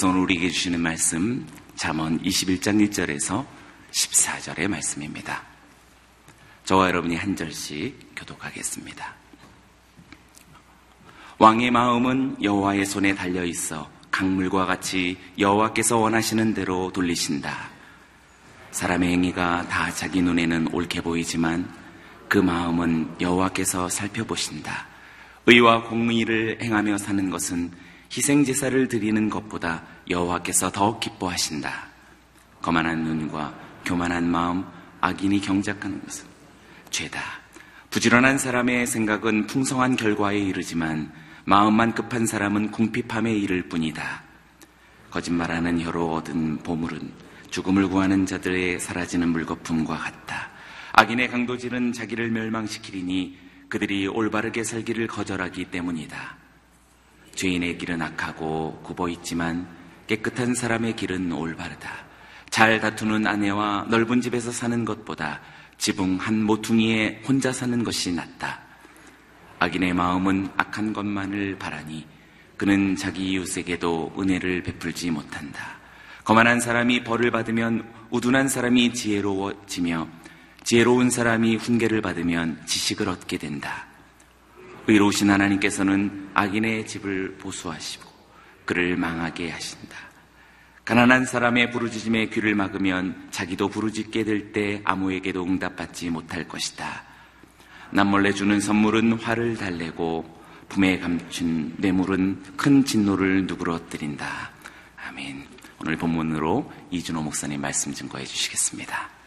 하나님께서 0.00 0.08
오늘 0.08 0.20
우리에게 0.22 0.48
주시는 0.48 0.80
말씀 0.80 1.46
잠언 1.76 2.20
21장 2.22 2.88
1절에서 2.88 3.44
14절의 3.90 4.66
말씀입니다. 4.68 5.42
저와 6.64 6.88
여러분이 6.88 7.16
한 7.16 7.36
절씩 7.36 8.14
교독하겠습니다. 8.16 9.14
왕의 11.38 11.70
마음은 11.70 12.42
여호와의 12.42 12.86
손에 12.86 13.14
달려 13.14 13.44
있어 13.44 13.90
강물과 14.10 14.64
같이 14.64 15.18
여호와께서 15.38 15.98
원하시는 15.98 16.54
대로 16.54 16.90
돌리신다. 16.92 17.70
사람의 18.70 19.10
행위가 19.10 19.68
다 19.68 19.92
자기 19.92 20.22
눈에는 20.22 20.72
옳게 20.72 21.02
보이지만 21.02 21.70
그 22.28 22.38
마음은 22.38 23.16
여호와께서 23.20 23.90
살펴보신다. 23.90 24.86
의와 25.46 25.84
공의를 25.84 26.58
행하며 26.62 26.96
사는 26.98 27.28
것은 27.28 27.70
희생 28.12 28.44
제사를 28.44 28.88
드리는 28.88 29.30
것보다 29.30 29.84
여호와께서 30.08 30.72
더 30.72 30.98
기뻐하신다. 30.98 31.88
거만한 32.60 33.04
눈과 33.04 33.54
교만한 33.84 34.28
마음, 34.28 34.64
악인이 35.00 35.40
경작하는 35.40 36.02
것은 36.04 36.26
죄다. 36.90 37.20
부지런한 37.90 38.38
사람의 38.38 38.86
생각은 38.86 39.46
풍성한 39.46 39.96
결과에 39.96 40.38
이르지만 40.38 41.12
마음만 41.44 41.94
급한 41.94 42.26
사람은 42.26 42.70
궁핍함에 42.70 43.32
이를 43.32 43.68
뿐이다. 43.68 44.22
거짓말하는 45.10 45.80
혀로 45.80 46.12
얻은 46.14 46.58
보물은 46.58 47.12
죽음을 47.50 47.88
구하는 47.88 48.26
자들의 48.26 48.78
사라지는 48.78 49.28
물거품과 49.30 49.96
같다. 49.96 50.50
악인의 50.92 51.28
강도질은 51.30 51.92
자기를 51.92 52.30
멸망시키리니 52.30 53.38
그들이 53.68 54.06
올바르게 54.06 54.64
살기를 54.64 55.06
거절하기 55.06 55.66
때문이다. 55.66 56.36
죄인의 57.34 57.78
길은 57.78 58.02
악하고 58.02 58.80
굽어 58.82 59.08
있지만 59.08 59.66
깨끗한 60.06 60.54
사람의 60.54 60.96
길은 60.96 61.32
올바르다. 61.32 61.90
잘 62.50 62.80
다투는 62.80 63.26
아내와 63.26 63.86
넓은 63.88 64.20
집에서 64.20 64.50
사는 64.50 64.84
것보다 64.84 65.40
지붕 65.78 66.16
한 66.16 66.42
모퉁이에 66.42 67.22
혼자 67.26 67.52
사는 67.52 67.82
것이 67.84 68.12
낫다. 68.12 68.60
악인의 69.60 69.94
마음은 69.94 70.48
악한 70.56 70.92
것만을 70.92 71.58
바라니 71.58 72.06
그는 72.56 72.96
자기 72.96 73.30
이웃에게도 73.30 74.14
은혜를 74.18 74.62
베풀지 74.62 75.10
못한다. 75.10 75.78
거만한 76.24 76.60
사람이 76.60 77.04
벌을 77.04 77.30
받으면 77.30 77.88
우둔한 78.10 78.48
사람이 78.48 78.92
지혜로워지며 78.92 80.08
지혜로운 80.64 81.08
사람이 81.10 81.56
훈계를 81.56 82.02
받으면 82.02 82.60
지식을 82.66 83.08
얻게 83.08 83.38
된다. 83.38 83.89
의로우신 84.90 85.30
하나님께서는 85.30 86.30
악인의 86.34 86.86
집을 86.86 87.36
보수하시고 87.38 88.10
그를 88.64 88.96
망하게 88.96 89.50
하신다. 89.50 89.96
가난한 90.84 91.24
사람의 91.26 91.70
부르짖음에 91.70 92.26
귀를 92.30 92.54
막으면 92.56 93.28
자기도 93.30 93.68
부르짖게 93.68 94.24
될 94.24 94.52
때 94.52 94.80
아무에게도 94.84 95.44
응답받지 95.44 96.10
못할 96.10 96.48
것이다. 96.48 97.04
남몰래 97.90 98.32
주는 98.32 98.60
선물은 98.60 99.12
화를 99.14 99.56
달래고 99.56 100.40
품에 100.68 100.98
감춘 100.98 101.74
뇌물은 101.78 102.42
큰 102.56 102.84
진노를 102.84 103.46
누그러뜨린다. 103.46 104.50
아멘. 105.06 105.46
오늘 105.80 105.96
본문으로 105.96 106.72
이준호 106.90 107.22
목사님 107.22 107.60
말씀 107.60 107.92
증거해 107.92 108.24
주시겠습니다. 108.24 109.19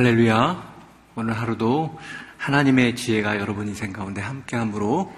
할렐루야. 0.00 0.64
오늘 1.16 1.34
하루도 1.38 1.98
하나님의 2.38 2.96
지혜가 2.96 3.38
여러분 3.38 3.68
인생 3.68 3.92
가운데 3.92 4.22
함께 4.22 4.56
함으로 4.56 5.12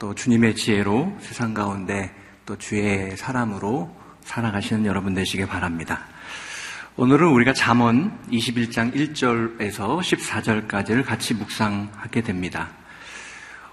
또 0.00 0.12
주님의 0.12 0.56
지혜로 0.56 1.18
세상 1.20 1.54
가운데 1.54 2.12
또 2.44 2.58
주의 2.58 3.16
사람으로 3.16 3.94
살아가시는 4.22 4.86
여러분 4.86 5.14
되시길 5.14 5.46
바랍니다. 5.46 6.00
오늘은 6.96 7.28
우리가 7.28 7.52
잠언 7.52 8.18
21장 8.28 8.92
1절에서 8.96 10.00
14절까지를 10.00 11.04
같이 11.04 11.34
묵상하게 11.34 12.22
됩니다. 12.22 12.70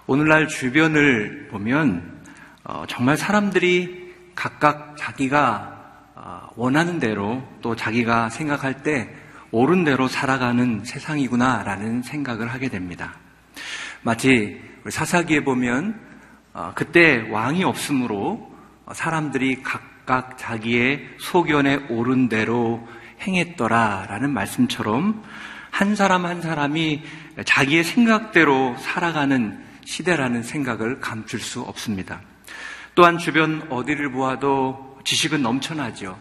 오늘날 0.05 0.47
주변을 0.47 1.47
보면 1.49 2.21
어, 2.65 2.83
정말 2.87 3.17
사람들이 3.17 4.13
각각 4.35 4.95
자기가 4.95 5.79
어, 6.13 6.49
원하는 6.55 6.99
대로 6.99 7.41
또 7.63 7.75
자기가 7.75 8.29
생각할 8.29 8.83
때 8.83 9.20
옳은 9.51 9.83
대로 9.83 10.07
살아가는 10.07 10.83
세상이구나라는 10.83 12.03
생각을 12.03 12.47
하게 12.47 12.69
됩니다. 12.69 13.15
마치 14.01 14.61
사사기에 14.89 15.43
보면 15.43 15.99
어, 16.53 16.71
그때 16.75 17.27
왕이 17.29 17.63
없으므로 17.63 18.51
사람들이 18.91 19.61
각각 19.61 20.37
자기의 20.37 21.07
소견에 21.19 21.75
옳은 21.89 22.29
대로 22.29 22.85
행했더라라는 23.21 24.33
말씀처럼 24.33 25.23
한 25.69 25.95
사람 25.95 26.25
한 26.25 26.41
사람이 26.41 27.03
자기의 27.45 27.83
생각대로 27.83 28.75
살아가는 28.77 29.63
시대라는 29.85 30.43
생각을 30.43 30.99
감출 30.99 31.39
수 31.39 31.61
없습니다. 31.61 32.21
또한 32.95 33.17
주변 33.17 33.65
어디를 33.69 34.11
보아도 34.11 34.99
지식은 35.05 35.41
넘쳐나죠. 35.41 36.17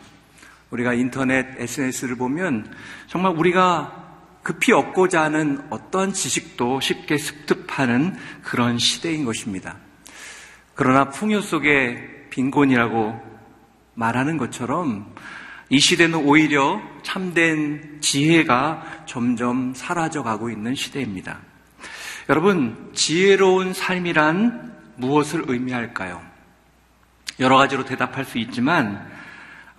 우리가 0.70 0.94
인터넷, 0.94 1.46
SNS를 1.58 2.16
보면 2.16 2.72
정말 3.06 3.32
우리가 3.36 4.08
급히 4.42 4.72
얻고자 4.72 5.22
하는 5.22 5.60
어떠한 5.70 6.12
지식도 6.12 6.80
쉽게 6.80 7.18
습득하는 7.18 8.16
그런 8.42 8.78
시대인 8.78 9.24
것입니다. 9.24 9.76
그러나 10.74 11.10
풍요 11.10 11.40
속에 11.40 12.28
빈곤이라고 12.30 13.20
말하는 13.94 14.38
것처럼 14.38 15.14
이 15.68 15.78
시대는 15.78 16.20
오히려 16.20 16.80
참된 17.02 17.98
지혜가 18.00 19.04
점점 19.06 19.74
사라져 19.74 20.22
가고 20.22 20.50
있는 20.50 20.74
시대입니다. 20.74 21.38
여러분, 22.28 22.90
지혜로운 22.94 23.72
삶이란 23.72 24.74
무엇을 24.96 25.44
의미할까요? 25.46 26.22
여러 27.40 27.56
가지로 27.56 27.84
대답할 27.84 28.24
수 28.24 28.38
있지만 28.38 29.08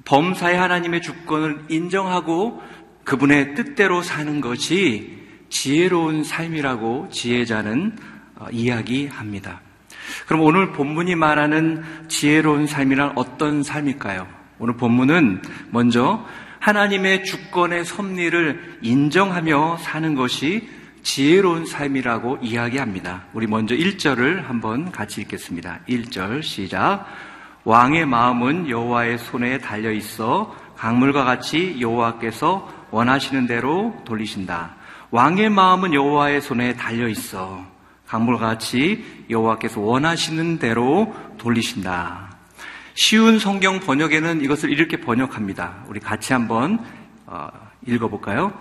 범사의 0.06 0.58
하나님의 0.58 1.02
주권을 1.02 1.66
인정하고 1.70 2.62
그분의 3.04 3.56
뜻대로 3.56 4.02
사는 4.02 4.42
것이 4.42 5.20
지혜로운 5.50 6.24
삶이라고 6.24 7.10
지혜자는 7.12 7.98
어, 8.36 8.48
이야기합니다. 8.52 9.62
그럼 10.28 10.42
오늘 10.42 10.72
본문이 10.72 11.16
말하는 11.16 11.84
지혜로운 12.08 12.68
삶이란 12.68 13.14
어떤 13.16 13.64
삶일까요? 13.64 14.28
오늘 14.60 14.78
본문은 14.78 15.42
먼저 15.72 16.26
하나님의 16.60 17.24
주권의 17.24 17.86
섭리를 17.86 18.80
인정하며 18.82 19.78
사는 19.78 20.16
것이 20.16 20.70
지혜로운 21.04 21.66
삶이라고 21.66 22.40
이야기합니다. 22.42 23.26
우리 23.34 23.48
먼저 23.48 23.76
1절을 23.76 24.44
한번 24.44 24.92
같이 24.92 25.22
읽겠습니다. 25.22 25.80
1절 25.90 26.44
시작. 26.44 27.08
왕의 27.64 28.06
마음은 28.06 28.70
여호와의 28.70 29.20
손에 29.20 29.60
달려 29.60 29.92
있어 29.92 30.56
강물과 30.78 31.24
같이 31.24 31.78
여호와께서 31.80 32.68
원하시는 32.90 33.46
대로 33.46 33.96
돌리신다. 34.04 34.76
왕의 35.12 35.50
마음은 35.50 35.94
여호와의 35.94 36.42
손에 36.42 36.74
달려 36.76 37.08
있어 37.08 37.64
강물과 38.08 38.48
같이 38.48 39.26
여호와께서 39.30 39.80
원하시는 39.80 40.58
대로 40.60 41.14
돌리신다. 41.38 42.32
쉬운 42.94 43.40
성경 43.40 43.80
번역에는 43.80 44.42
이것을 44.42 44.72
이렇게 44.72 44.98
번역합니다. 44.98 45.86
우리 45.88 46.00
같이 46.00 46.34
한번 46.34 46.84
어, 47.26 47.48
읽어볼까요? 47.88 48.52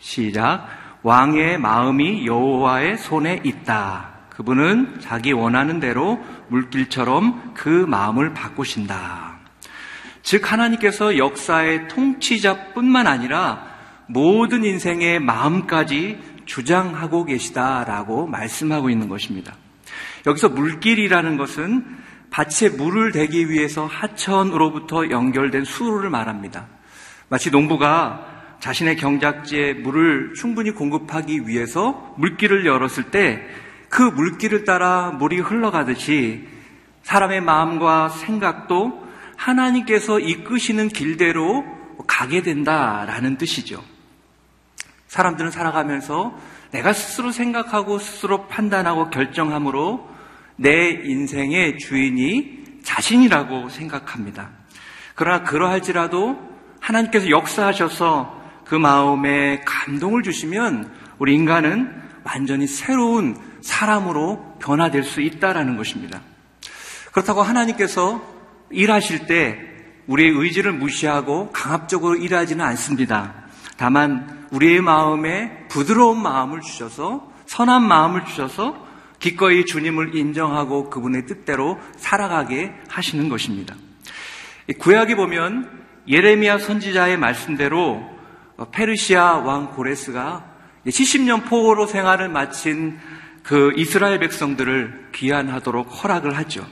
시작. 0.00 0.66
왕의 1.02 1.58
마음이 1.58 2.26
여호와의 2.26 2.98
손에 2.98 3.42
있다. 3.44 4.15
그분은 4.36 5.00
자기 5.00 5.32
원하는 5.32 5.80
대로 5.80 6.22
물길처럼 6.48 7.54
그 7.54 7.68
마음을 7.68 8.34
바꾸신다. 8.34 9.38
즉 10.22 10.52
하나님께서 10.52 11.16
역사의 11.16 11.88
통치자뿐만 11.88 13.06
아니라 13.06 13.66
모든 14.08 14.64
인생의 14.64 15.20
마음까지 15.20 16.18
주장하고 16.44 17.24
계시다라고 17.24 18.26
말씀하고 18.26 18.90
있는 18.90 19.08
것입니다. 19.08 19.54
여기서 20.26 20.50
물길이라는 20.50 21.36
것은 21.38 21.84
밭에 22.30 22.70
물을 22.76 23.12
대기 23.12 23.48
위해서 23.48 23.86
하천으로부터 23.86 25.10
연결된 25.10 25.64
수로를 25.64 26.10
말합니다. 26.10 26.66
마치 27.28 27.50
농부가 27.50 28.26
자신의 28.60 28.96
경작지에 28.96 29.74
물을 29.74 30.34
충분히 30.34 30.72
공급하기 30.72 31.46
위해서 31.46 32.14
물길을 32.18 32.66
열었을 32.66 33.04
때 33.04 33.40
그 33.88 34.02
물길을 34.02 34.64
따라 34.64 35.10
물이 35.10 35.38
흘러가듯이 35.38 36.46
사람의 37.02 37.40
마음과 37.40 38.08
생각도 38.08 39.06
하나님께서 39.36 40.18
이끄시는 40.18 40.88
길대로 40.88 41.64
가게 42.06 42.42
된다라는 42.42 43.38
뜻이죠. 43.38 43.82
사람들은 45.08 45.50
살아가면서 45.50 46.36
내가 46.72 46.92
스스로 46.92 47.30
생각하고 47.30 47.98
스스로 47.98 48.48
판단하고 48.48 49.10
결정함으로 49.10 50.08
내 50.56 50.90
인생의 50.90 51.78
주인이 51.78 52.64
자신이라고 52.82 53.68
생각합니다. 53.68 54.50
그러나 55.14 55.44
그러할지라도 55.44 56.38
하나님께서 56.80 57.30
역사하셔서 57.30 58.36
그 58.64 58.74
마음에 58.74 59.60
감동을 59.64 60.22
주시면 60.22 60.92
우리 61.18 61.34
인간은 61.34 62.02
완전히 62.24 62.66
새로운 62.66 63.36
사람으로 63.66 64.56
변화될 64.60 65.02
수 65.02 65.20
있다라는 65.20 65.76
것입니다. 65.76 66.20
그렇다고 67.12 67.42
하나님께서 67.42 68.22
일하실 68.70 69.26
때 69.26 69.58
우리의 70.06 70.30
의지를 70.30 70.72
무시하고 70.72 71.50
강압적으로 71.52 72.14
일하지는 72.14 72.64
않습니다. 72.64 73.34
다만 73.76 74.46
우리의 74.52 74.80
마음에 74.80 75.66
부드러운 75.68 76.22
마음을 76.22 76.60
주셔서 76.60 77.32
선한 77.46 77.82
마음을 77.82 78.24
주셔서 78.24 78.86
기꺼이 79.18 79.64
주님을 79.64 80.14
인정하고 80.14 80.90
그분의 80.90 81.26
뜻대로 81.26 81.78
살아가게 81.96 82.72
하시는 82.88 83.28
것입니다. 83.28 83.74
구약에 84.78 85.16
보면 85.16 85.84
예레미야 86.08 86.58
선지자의 86.58 87.16
말씀대로 87.16 88.02
페르시아 88.72 89.38
왕 89.38 89.72
고레스가 89.72 90.44
70년 90.86 91.48
포로로 91.48 91.86
생활을 91.86 92.28
마친 92.28 92.98
그 93.46 93.72
이스라엘 93.76 94.18
백성들을 94.18 95.10
귀환하도록 95.14 95.86
허락을 96.02 96.36
하죠. 96.36 96.66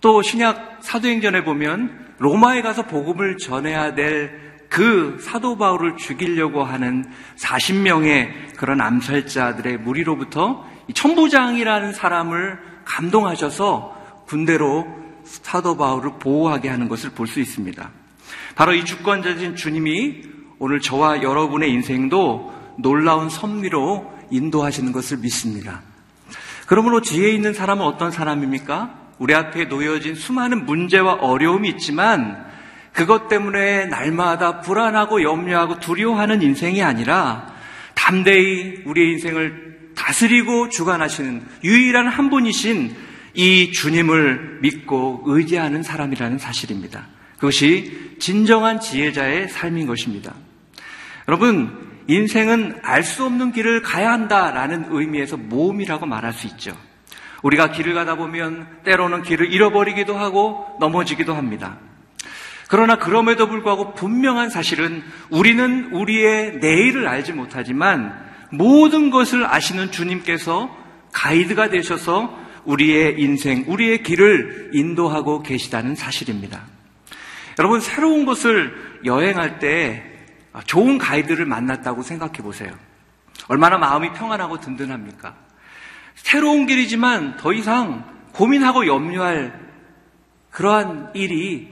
또 0.00 0.22
신약 0.22 0.78
사도행전에 0.80 1.44
보면 1.44 2.14
로마에 2.18 2.62
가서 2.62 2.86
복음을 2.86 3.36
전해야 3.36 3.94
될 3.94 4.48
그 4.68 5.18
사도 5.20 5.56
바울을 5.56 5.96
죽이려고 5.96 6.62
하는 6.62 7.04
40명의 7.36 8.56
그런 8.56 8.80
암살자들의 8.80 9.78
무리로부터 9.78 10.66
천부장이라는 10.92 11.92
사람을 11.92 12.58
감동하셔서 12.84 14.24
군대로 14.26 14.86
사도 15.24 15.76
바울을 15.76 16.18
보호하게 16.18 16.68
하는 16.68 16.88
것을 16.88 17.10
볼 17.10 17.26
수 17.26 17.40
있습니다. 17.40 17.90
바로 18.54 18.74
이 18.74 18.84
주권자진 18.84 19.56
주님이 19.56 20.22
오늘 20.58 20.80
저와 20.80 21.22
여러분의 21.22 21.70
인생도 21.70 22.52
놀라운 22.78 23.28
섭리로 23.28 24.17
인도하시는 24.30 24.92
것을 24.92 25.18
믿습니다. 25.18 25.82
그러므로 26.66 27.00
지혜 27.00 27.30
있는 27.30 27.54
사람은 27.54 27.84
어떤 27.84 28.10
사람입니까? 28.10 28.94
우리 29.18 29.34
앞에 29.34 29.64
놓여진 29.64 30.14
수많은 30.14 30.66
문제와 30.66 31.14
어려움이 31.14 31.68
있지만 31.70 32.46
그것 32.92 33.28
때문에 33.28 33.86
날마다 33.86 34.60
불안하고 34.60 35.22
염려하고 35.22 35.80
두려워하는 35.80 36.42
인생이 36.42 36.82
아니라 36.82 37.52
담대히 37.94 38.82
우리의 38.84 39.12
인생을 39.12 39.92
다스리고 39.94 40.68
주관하시는 40.68 41.42
유일한 41.64 42.06
한 42.06 42.30
분이신 42.30 42.94
이 43.34 43.72
주님을 43.72 44.58
믿고 44.62 45.22
의지하는 45.26 45.82
사람이라는 45.82 46.38
사실입니다. 46.38 47.06
그것이 47.36 48.16
진정한 48.18 48.80
지혜자의 48.80 49.48
삶인 49.48 49.86
것입니다. 49.86 50.34
여러분, 51.28 51.87
인생은 52.08 52.80
알 52.82 53.02
수 53.04 53.24
없는 53.24 53.52
길을 53.52 53.82
가야 53.82 54.10
한다라는 54.12 54.86
의미에서 54.90 55.36
모험이라고 55.36 56.06
말할 56.06 56.32
수 56.32 56.46
있죠. 56.48 56.76
우리가 57.42 57.70
길을 57.70 57.94
가다 57.94 58.16
보면 58.16 58.66
때로는 58.84 59.22
길을 59.22 59.52
잃어버리기도 59.52 60.16
하고 60.16 60.66
넘어지기도 60.80 61.34
합니다. 61.34 61.78
그러나 62.68 62.96
그럼에도 62.96 63.46
불구하고 63.48 63.94
분명한 63.94 64.50
사실은 64.50 65.02
우리는 65.30 65.92
우리의 65.92 66.58
내일을 66.58 67.06
알지 67.06 67.32
못하지만 67.32 68.14
모든 68.50 69.10
것을 69.10 69.46
아시는 69.46 69.90
주님께서 69.90 70.74
가이드가 71.12 71.68
되셔서 71.70 72.36
우리의 72.64 73.14
인생, 73.18 73.64
우리의 73.66 74.02
길을 74.02 74.70
인도하고 74.74 75.42
계시다는 75.42 75.94
사실입니다. 75.94 76.62
여러분, 77.58 77.80
새로운 77.80 78.26
곳을 78.26 78.74
여행할 79.04 79.58
때 79.58 80.17
좋은 80.64 80.98
가이드를 80.98 81.46
만났다고 81.46 82.02
생각해 82.02 82.38
보세요. 82.38 82.72
얼마나 83.48 83.78
마음이 83.78 84.12
평안하고 84.12 84.60
든든합니까? 84.60 85.34
새로운 86.14 86.66
길이지만 86.66 87.36
더 87.36 87.52
이상 87.52 88.04
고민하고 88.32 88.86
염려할 88.86 89.68
그러한 90.50 91.10
일이 91.14 91.68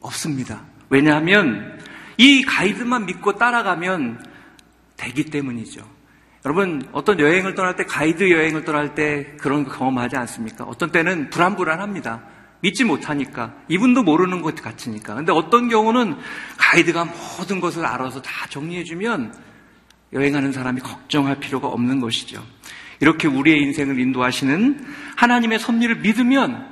없습니다. 0.00 0.62
왜냐하면 0.88 1.80
이 2.16 2.42
가이드만 2.42 3.06
믿고 3.06 3.36
따라가면 3.36 4.24
되기 4.96 5.24
때문이죠. 5.24 5.94
여러분, 6.44 6.86
어떤 6.92 7.18
여행을 7.20 7.54
떠날 7.54 7.74
때, 7.74 7.84
가이드 7.84 8.30
여행을 8.30 8.64
떠날 8.64 8.94
때 8.94 9.34
그런 9.38 9.64
거 9.64 9.72
경험하지 9.76 10.16
않습니까? 10.16 10.64
어떤 10.64 10.92
때는 10.92 11.30
불안불안합니다. 11.30 12.22
믿지 12.64 12.82
못하니까. 12.82 13.52
이분도 13.68 14.04
모르는 14.04 14.40
것 14.40 14.54
같으니까. 14.54 15.14
근데 15.14 15.32
어떤 15.32 15.68
경우는 15.68 16.16
가이드가 16.56 17.04
모든 17.38 17.60
것을 17.60 17.84
알아서 17.84 18.22
다 18.22 18.46
정리해주면 18.48 19.34
여행하는 20.14 20.50
사람이 20.50 20.80
걱정할 20.80 21.40
필요가 21.40 21.68
없는 21.68 22.00
것이죠. 22.00 22.42
이렇게 23.00 23.28
우리의 23.28 23.60
인생을 23.60 24.00
인도하시는 24.00 24.82
하나님의 25.14 25.58
섭리를 25.58 25.96
믿으면 25.96 26.66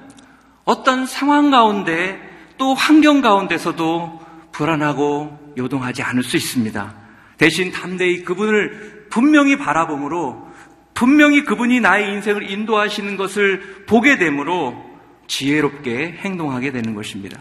어떤 0.64 1.04
상황 1.04 1.50
가운데 1.50 2.18
또 2.56 2.72
환경 2.72 3.20
가운데서도 3.20 4.20
불안하고 4.50 5.54
요동하지 5.58 6.02
않을 6.02 6.22
수 6.22 6.38
있습니다. 6.38 6.94
대신 7.36 7.70
담대히 7.70 8.24
그분을 8.24 9.08
분명히 9.10 9.58
바라봄으로 9.58 10.50
분명히 10.94 11.44
그분이 11.44 11.80
나의 11.80 12.14
인생을 12.14 12.50
인도하시는 12.50 13.18
것을 13.18 13.84
보게 13.86 14.16
되므로 14.16 14.91
지혜롭게 15.26 16.18
행동하게 16.18 16.72
되는 16.72 16.94
것입니다. 16.94 17.40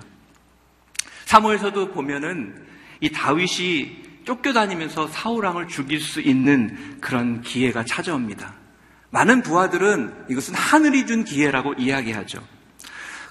사무에서도 1.26 1.92
보면은 1.92 2.66
이 3.00 3.12
다윗이 3.12 4.02
쫓겨다니면서 4.26 5.08
사울왕을 5.08 5.68
죽일 5.68 6.00
수 6.00 6.22
있는 6.22 7.00
그런 7.02 7.42
기회가 7.42 7.84
찾아옵니다. 7.84 8.54
많은 9.10 9.42
부하들은 9.42 10.26
이것은 10.30 10.56
하늘이 10.56 11.06
준 11.06 11.24
기회라고 11.24 11.74
이야기하죠. 11.74 12.42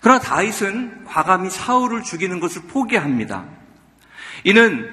그러나 0.03 0.19
다윗은 0.19 1.05
과감히 1.05 1.51
사울을 1.51 2.03
죽이는 2.03 2.41
것을 2.41 2.63
포기합니다. 2.63 3.47
이는 4.45 4.91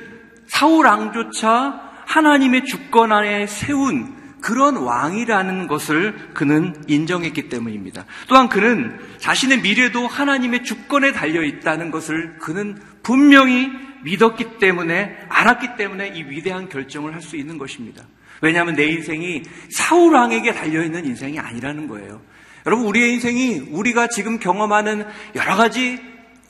사울 0.47 0.85
왕조차 0.85 1.81
하나님의 2.05 2.65
주권 2.65 3.11
안에 3.11 3.47
세운 3.47 4.16
그런 4.41 4.77
왕이라는 4.77 5.67
것을 5.67 6.31
그는 6.33 6.75
인정했기 6.87 7.49
때문입니다. 7.49 8.05
또한 8.27 8.49
그는 8.49 8.99
자신의 9.17 9.61
미래도 9.61 10.07
하나님의 10.07 10.63
주권에 10.63 11.11
달려 11.11 11.43
있다는 11.43 11.91
것을 11.91 12.37
그는 12.37 12.77
분명히 13.03 13.69
믿었기 14.03 14.57
때문에 14.59 15.17
알았기 15.27 15.75
때문에 15.77 16.09
이 16.09 16.23
위대한 16.23 16.69
결정을 16.69 17.13
할 17.13 17.21
수 17.21 17.35
있는 17.35 17.57
것입니다. 17.57 18.03
왜냐하면 18.41 18.75
내 18.75 18.85
인생이 18.85 19.43
사울 19.71 20.13
왕에게 20.13 20.53
달려 20.53 20.83
있는 20.83 21.05
인생이 21.05 21.39
아니라는 21.39 21.87
거예요. 21.87 22.21
여러분 22.65 22.85
우리의 22.85 23.13
인생이 23.13 23.69
우리가 23.71 24.07
지금 24.07 24.39
경험하는 24.39 25.05
여러 25.35 25.55
가지 25.55 25.99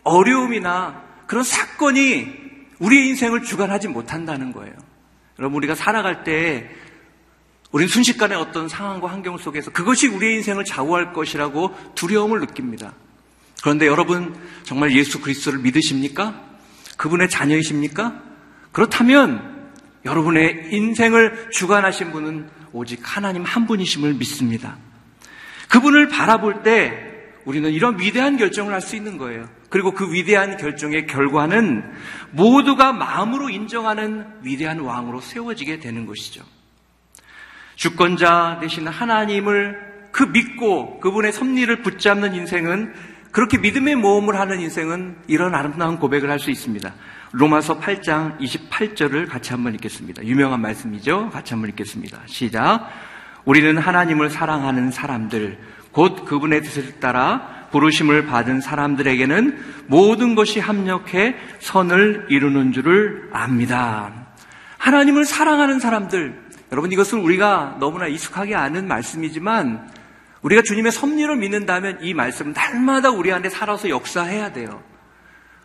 어려움이나 0.04 1.04
그런 1.26 1.44
사건이 1.44 2.28
우리의 2.80 3.08
인생을 3.10 3.44
주관하지 3.44 3.88
못한다는 3.88 4.52
거예요. 4.52 4.74
여러분 5.40 5.58
우리가 5.58 5.76
살아갈 5.76 6.24
때 6.24 6.70
우리는 7.72 7.90
순식간에 7.90 8.36
어떤 8.36 8.70
상황과 8.70 9.08
환경 9.08 9.38
속에서 9.38 9.72
그것이 9.72 10.08
우리의 10.08 10.36
인생을 10.36 10.64
좌우할 10.64 11.14
것이라고 11.14 11.76
두려움을 11.96 12.40
느낍니다. 12.40 12.94
그런데 13.62 13.88
여러분 13.88 14.36
정말 14.64 14.96
예수 14.96 15.20
그리스도를 15.22 15.60
믿으십니까? 15.60 16.42
그분의 16.98 17.30
자녀이십니까? 17.30 18.22
그렇다면 18.72 19.72
여러분의 20.06 20.70
인생을 20.72 21.50
주관하신 21.52 22.12
분은 22.12 22.50
오직 22.72 23.00
하나님 23.04 23.44
한 23.44 23.68
분이심을 23.68 24.14
믿습니다. 24.14 24.78
그분을 25.70 26.08
바라볼 26.08 26.64
때 26.64 27.08
우리는 27.46 27.72
이런 27.72 28.00
위대한 28.00 28.38
결정을 28.38 28.74
할 28.74 28.82
수 28.82 28.96
있는 28.96 29.18
거예요. 29.18 29.50
그리고 29.70 29.92
그 29.92 30.12
위대한 30.14 30.58
결정의 30.58 31.08
결과는 31.08 31.84
모두가 32.32 32.94
마음으로 32.94 33.50
인정하는 33.50 34.26
위대한 34.44 34.80
왕으로 34.80 35.20
세워지게 35.20 35.80
되는 35.80 36.06
것이죠. 36.06 36.44
주권자 37.78 38.58
되신 38.60 38.88
하나님을 38.88 40.10
그 40.12 40.24
믿고 40.24 41.00
그분의 41.00 41.32
섭리를 41.32 41.84
붙잡는 41.84 42.34
인생은 42.34 42.94
그렇게 43.32 43.60
믿음의 43.60 43.96
모험을 43.96 44.40
하는 44.40 44.60
인생은 44.60 45.18
이런 45.28 45.54
아름다운 45.54 46.00
고백을 46.00 46.30
할 46.30 46.40
수 46.40 46.50
있습니다. 46.50 46.92
로마서 47.34 47.80
8장 47.80 48.40
28절을 48.40 49.30
같이 49.30 49.52
한번 49.52 49.76
읽겠습니다. 49.76 50.24
유명한 50.26 50.62
말씀이죠. 50.62 51.30
같이 51.30 51.54
한번 51.54 51.70
읽겠습니다. 51.70 52.20
시작. 52.26 52.90
우리는 53.46 53.78
하나님을 53.78 54.30
사랑하는 54.30 54.92
사람들, 54.92 55.60
곧 55.92 56.26
그분의 56.26 56.64
뜻을 56.64 57.00
따라 57.00 57.68
부르심을 57.72 58.26
받은 58.26 58.62
사람들에게는 58.62 59.86
모든 59.88 60.36
것이 60.36 60.60
합력해 60.60 61.36
선을 61.60 62.28
이루는 62.30 62.72
줄을 62.72 63.30
압니다. 63.34 64.28
하나님을 64.78 65.26
사랑하는 65.26 65.80
사람들, 65.80 66.47
여러분 66.72 66.92
이것은 66.92 67.20
우리가 67.20 67.78
너무나 67.80 68.08
익숙하게 68.08 68.56
아는 68.56 68.88
말씀이지만 68.88 69.90
우리가 70.42 70.62
주님의 70.66 70.92
섭리를 70.92 71.36
믿는다면 71.36 72.00
이 72.02 72.14
말씀은 72.14 72.54
날마다 72.54 73.10
우리 73.10 73.32
안에 73.32 73.50
살아서 73.50 73.90
역사해야 73.90 74.54
돼요. 74.54 74.84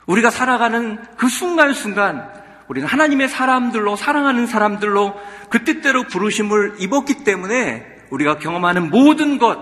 우리가 0.07 0.31
살아가는 0.31 0.99
그 1.17 1.29
순간순간 1.29 2.29
우리는 2.69 2.89
하나님의 2.89 3.29
사람들로 3.29 3.97
사랑하는 3.97 4.47
사람들로 4.47 5.15
그 5.51 5.65
뜻대로 5.65 6.05
부르심을 6.05 6.77
입었기 6.79 7.25
때문에 7.25 7.87
우리가 8.11 8.39
경험하는 8.39 8.91
모든 8.91 9.39
것, 9.39 9.59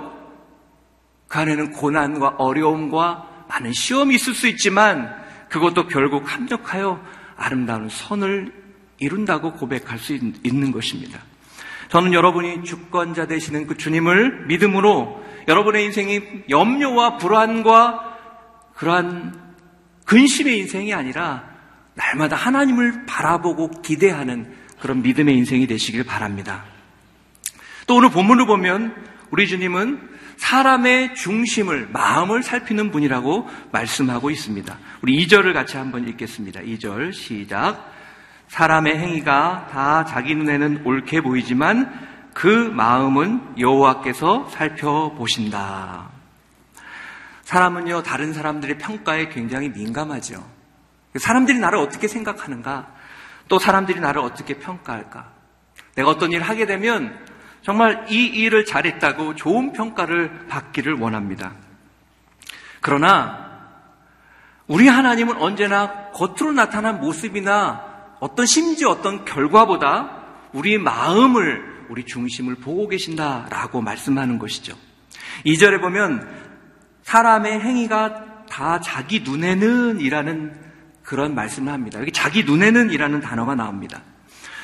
그 1.29 1.39
안에는 1.39 1.73
고난과 1.73 2.37
어려움과 2.39 3.47
많은 3.49 3.73
시험이 3.73 4.17
있을 4.17 4.35
수 4.35 4.47
있지만 4.49 5.15
그것도 5.49 5.89
결국 5.89 6.23
합력하여 6.33 7.01
아름다운 7.37 7.89
선을 7.89 8.53
이룬다고 8.99 9.55
고백할 9.55 9.99
수 9.99 10.13
있는 10.15 10.73
것입니다. 10.73 11.21
저는 11.91 12.13
여러분이 12.13 12.65
주권자 12.65 13.27
되시는 13.27 13.67
그 13.67 13.77
주님을 13.77 14.47
믿음으로 14.47 15.25
여러분의 15.49 15.85
인생이 15.87 16.23
염려와 16.49 17.17
불안과 17.19 18.17
그러한 18.77 19.35
근심의 20.05 20.59
인생이 20.59 20.95
아니라 20.95 21.45
날마다 21.95 22.37
하나님을 22.37 23.07
바라보고 23.07 23.83
기대하는 23.83 24.53
그런 24.79 25.03
믿음의 25.03 25.37
인생이 25.37 25.67
되시길 25.67 26.05
바랍니다. 26.05 26.65
또 27.87 27.97
오늘 27.97 28.11
본문을 28.11 28.47
보면 28.47 28.95
우리 29.31 29.49
주님은 29.49 30.11
사람의 30.37 31.17
중심을, 31.17 31.89
마음을 31.93 32.43
살피는 32.43 32.93
분이라고 32.93 33.49
말씀하고 33.73 34.31
있습니다. 34.31 34.79
우리 35.03 35.27
2절을 35.27 35.53
같이 35.53 35.77
한번 35.77 36.09
읽겠습니다. 36.09 36.61
2절 36.61 37.13
시작. 37.13 38.00
사람의 38.51 38.99
행위가 38.99 39.69
다 39.71 40.05
자기 40.05 40.35
눈에는 40.35 40.83
옳게 40.85 41.21
보이지만 41.21 42.09
그 42.35 42.49
마음은 42.49 43.55
여호와께서 43.61 44.49
살펴보신다. 44.49 46.09
사람은요, 47.45 48.03
다른 48.03 48.33
사람들의 48.33 48.79
평가에 48.79 49.29
굉장히 49.29 49.69
민감하죠. 49.69 50.45
사람들이 51.17 51.61
나를 51.61 51.79
어떻게 51.79 52.09
생각하는가? 52.09 52.89
또 53.47 53.61
사람들이 53.61 54.01
나를 54.01 54.21
어떻게 54.21 54.55
평가할까? 54.59 55.29
내가 55.95 56.11
어떤 56.11 56.33
일을 56.33 56.49
하게 56.49 56.67
되면 56.67 57.17
정말 57.63 58.07
이 58.09 58.27
일을 58.27 58.65
잘했다고 58.65 59.37
좋은 59.37 59.73
평가를 59.73 60.49
받기를 60.49 60.95
원합니다. 60.95 61.53
그러나 62.81 63.49
우리 64.67 64.89
하나님은 64.89 65.37
언제나 65.37 66.11
겉으로 66.11 66.51
나타난 66.53 67.01
모습이나 67.01 67.90
어떤 68.21 68.47
심지어 68.47 68.91
어떤 68.91 69.25
결과보다 69.25 70.21
우리 70.53 70.79
마음을 70.79 71.87
우리 71.89 72.05
중심을 72.05 72.57
보고 72.57 72.87
계신다라고 72.87 73.81
말씀하는 73.81 74.39
것이죠. 74.39 74.77
2절에 75.45 75.81
보면 75.81 76.29
사람의 77.03 77.61
행위가 77.61 78.45
다 78.49 78.81
자기 78.81 79.21
눈에는 79.21 80.01
이라는 80.01 80.55
그런 81.03 81.35
말씀을 81.35 81.73
합니다. 81.73 81.99
여기 82.01 82.13
자기 82.13 82.45
눈에는 82.45 82.91
이라는 82.91 83.21
단어가 83.21 83.55
나옵니다. 83.55 84.03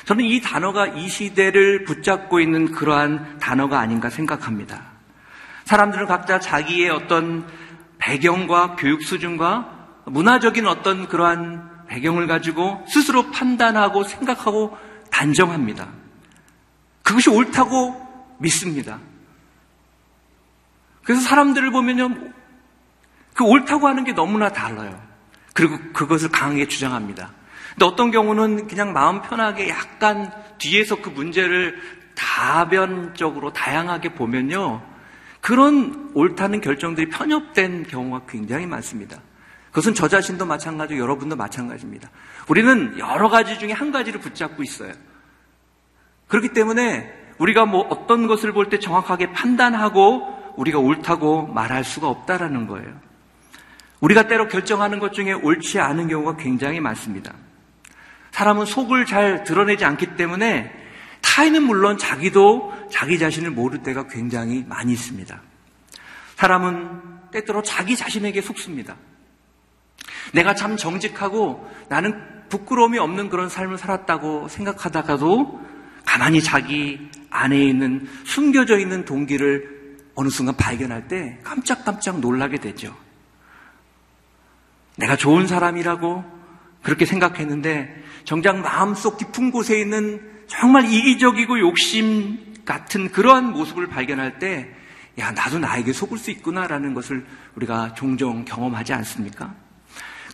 저는 0.05 0.23
이 0.23 0.39
단어가 0.39 0.87
이 0.87 1.09
시대를 1.09 1.83
붙잡고 1.83 2.39
있는 2.39 2.71
그러한 2.71 3.39
단어가 3.39 3.79
아닌가 3.79 4.09
생각합니다. 4.09 4.85
사람들은 5.65 6.05
각자 6.05 6.39
자기의 6.39 6.89
어떤 6.91 7.45
배경과 7.97 8.77
교육 8.77 9.03
수준과 9.03 10.03
문화적인 10.05 10.65
어떤 10.65 11.09
그러한 11.09 11.76
배경을 11.87 12.27
가지고 12.27 12.83
스스로 12.87 13.31
판단하고 13.31 14.03
생각하고 14.03 14.77
단정합니다. 15.11 15.87
그것이 17.03 17.29
옳다고 17.29 18.35
믿습니다. 18.39 18.99
그래서 21.03 21.21
사람들을 21.21 21.71
보면요, 21.71 22.09
그 23.33 23.43
옳다고 23.43 23.87
하는 23.87 24.03
게 24.03 24.13
너무나 24.13 24.49
달라요. 24.49 25.01
그리고 25.53 25.77
그것을 25.93 26.29
강하게 26.29 26.67
주장합니다. 26.67 27.31
근데 27.69 27.85
어떤 27.85 28.11
경우는 28.11 28.67
그냥 28.67 28.91
마음 28.91 29.21
편하게 29.21 29.69
약간 29.69 30.31
뒤에서 30.57 31.01
그 31.01 31.09
문제를 31.09 31.79
다변적으로 32.15 33.53
다양하게 33.53 34.15
보면요. 34.15 34.81
그런 35.39 36.11
옳다는 36.13 36.61
결정들이 36.61 37.09
편협된 37.09 37.87
경우가 37.87 38.25
굉장히 38.27 38.65
많습니다. 38.65 39.19
그것은 39.77 39.93
저 39.93 40.07
자신도 40.07 40.47
마찬가지고 40.47 40.99
여러분도 40.99 41.35
마찬가지입니다. 41.35 42.09
우리는 42.47 42.97
여러 42.97 43.29
가지 43.29 43.59
중에 43.59 43.71
한 43.73 43.91
가지를 43.91 44.19
붙잡고 44.19 44.63
있어요. 44.63 44.91
그렇기 46.27 46.49
때문에 46.49 47.13
우리가 47.37 47.67
뭐 47.67 47.85
어떤 47.91 48.25
것을 48.25 48.53
볼 48.53 48.71
때 48.71 48.79
정확하게 48.79 49.33
판단하고 49.33 50.55
우리가 50.55 50.79
옳다고 50.79 51.45
말할 51.45 51.83
수가 51.83 52.07
없다라는 52.07 52.65
거예요. 52.65 52.99
우리가 53.99 54.27
때로 54.27 54.47
결정하는 54.47 54.97
것 54.97 55.13
중에 55.13 55.33
옳지 55.33 55.79
않은 55.79 56.07
경우가 56.07 56.37
굉장히 56.37 56.79
많습니다. 56.79 57.35
사람은 58.31 58.65
속을 58.65 59.05
잘 59.05 59.43
드러내지 59.43 59.85
않기 59.85 60.15
때문에 60.15 60.71
타인은 61.21 61.61
물론 61.61 61.99
자기도 61.99 62.73
자기 62.89 63.19
자신을 63.19 63.51
모를 63.51 63.83
때가 63.83 64.07
굉장히 64.07 64.65
많이 64.67 64.91
있습니다. 64.93 65.39
사람은 66.35 67.29
때때로 67.31 67.61
자기 67.61 67.95
자신에게 67.95 68.41
속습니다. 68.41 68.95
내가 70.33 70.53
참 70.53 70.77
정직하고 70.77 71.69
나는 71.89 72.19
부끄러움이 72.49 72.97
없는 72.97 73.29
그런 73.29 73.49
삶을 73.49 73.77
살았다고 73.77 74.47
생각하다가도 74.47 75.61
가만히 76.05 76.41
자기 76.41 77.09
안에 77.29 77.61
있는 77.61 78.07
숨겨져 78.25 78.79
있는 78.79 79.05
동기를 79.05 79.97
어느 80.15 80.29
순간 80.29 80.55
발견할 80.55 81.07
때 81.07 81.39
깜짝깜짝 81.43 82.19
놀라게 82.19 82.57
되죠. 82.57 82.95
내가 84.97 85.15
좋은 85.15 85.45
사람이라고 85.47 86.23
그렇게 86.81 87.05
생각했는데 87.05 88.03
정작 88.23 88.57
마음속 88.59 89.17
깊은 89.17 89.51
곳에 89.51 89.79
있는 89.79 90.21
정말 90.47 90.85
이기적이고 90.85 91.59
욕심 91.59 92.55
같은 92.65 93.09
그러한 93.11 93.51
모습을 93.51 93.87
발견할 93.87 94.39
때, 94.39 94.69
야, 95.19 95.31
나도 95.31 95.59
나에게 95.59 95.93
속을 95.93 96.17
수 96.17 96.31
있구나라는 96.31 96.93
것을 96.93 97.25
우리가 97.55 97.93
종종 97.93 98.45
경험하지 98.45 98.93
않습니까? 98.93 99.55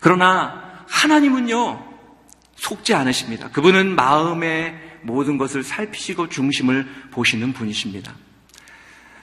그러나 0.04 0.84
하나님은요, 0.90 1.82
속지 2.58 2.94
않으십니다. 2.94 3.50
그분은 3.52 3.96
마음의 3.96 5.00
모든 5.04 5.38
것을 5.38 5.64
살피시고 5.64 6.28
중심을 6.28 6.86
보시는 7.12 7.54
분이십니다. 7.54 8.14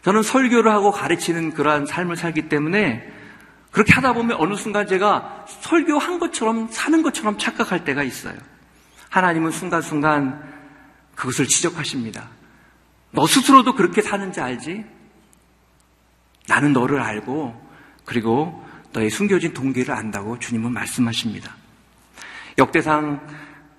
저는 0.03 0.23
설교를 0.23 0.73
하고 0.73 0.91
가르치는 0.91 1.53
그러한 1.53 1.85
삶을 1.85 2.17
살기 2.17 2.49
때문에 2.49 3.07
그렇게 3.71 3.93
하다 3.93 4.15
보면 4.15 4.39
어느 4.41 4.55
순간 4.55 4.87
제가 4.87 5.45
설교한 5.49 6.19
것처럼 6.19 6.69
사는 6.71 7.03
것처럼 7.03 7.37
착각할 7.37 7.85
때가 7.85 8.03
있어요. 8.03 8.39
하나님은 9.11 9.51
순간순간 9.51 10.43
그것을 11.15 11.47
지적하십니다. 11.47 12.31
너 13.11 13.27
스스로도 13.27 13.75
그렇게 13.75 14.01
사는지 14.01 14.41
알지? 14.41 14.83
나는 16.49 16.73
너를 16.73 17.03
알고 17.03 17.69
그리고 18.07 18.65
너의 18.93 19.11
숨겨진 19.11 19.53
동기를 19.53 19.95
안다고 19.95 20.39
주님은 20.39 20.73
말씀하십니다. 20.73 21.55
역대상 22.59 23.21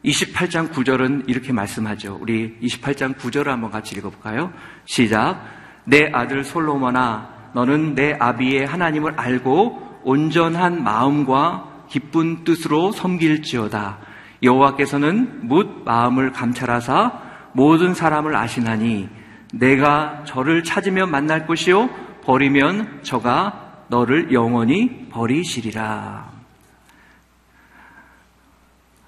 28장 0.06 0.72
9절은 0.72 1.30
이렇게 1.30 1.54
말씀하죠. 1.54 2.18
우리 2.20 2.58
28장 2.62 3.16
9절을 3.16 3.46
한번 3.46 3.72
같이 3.72 3.96
읽어볼까요? 3.96 4.52
시작. 4.86 5.46
내 5.84 6.10
아들 6.12 6.44
솔로몬아, 6.44 7.52
너는 7.54 7.96
내 7.96 8.16
아비의 8.18 8.66
하나님을 8.66 9.14
알고 9.20 10.02
온전한 10.04 10.84
마음과 10.84 11.86
기쁜 11.90 12.44
뜻으로 12.44 12.92
섬길지어다. 12.92 14.00
여호와께서는 14.42 15.48
묻 15.48 15.84
마음을 15.86 16.32
감찰하사 16.32 17.22
모든 17.54 17.94
사람을 17.94 18.36
아시나니 18.36 19.10
내가 19.54 20.24
저를 20.26 20.64
찾으면 20.64 21.12
만날 21.12 21.46
것이요 21.46 21.90
버리면 22.24 23.02
저가 23.04 23.71
너를 23.92 24.32
영원히 24.32 25.10
버리시리라. 25.10 26.32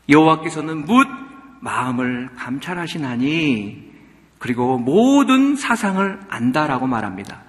여호와께서는 0.09 0.85
묻 0.85 1.07
마음을 1.61 2.29
감찰하시나니 2.35 3.93
그리고 4.37 4.77
모든 4.77 5.55
사상을 5.55 6.19
안다라고 6.29 6.85
말합니다. 6.85 7.41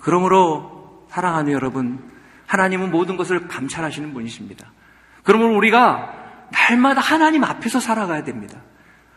그러므로 0.00 1.06
사랑하는 1.08 1.52
여러분, 1.52 2.10
하나님은 2.48 2.90
모든 2.90 3.16
것을 3.16 3.46
감찰하시는 3.46 4.12
분이십니다. 4.12 4.66
그러므로 5.22 5.56
우리가 5.56 6.12
날마다 6.50 7.00
하나님 7.00 7.44
앞에서 7.44 7.78
살아가야 7.78 8.24
됩니다. 8.24 8.58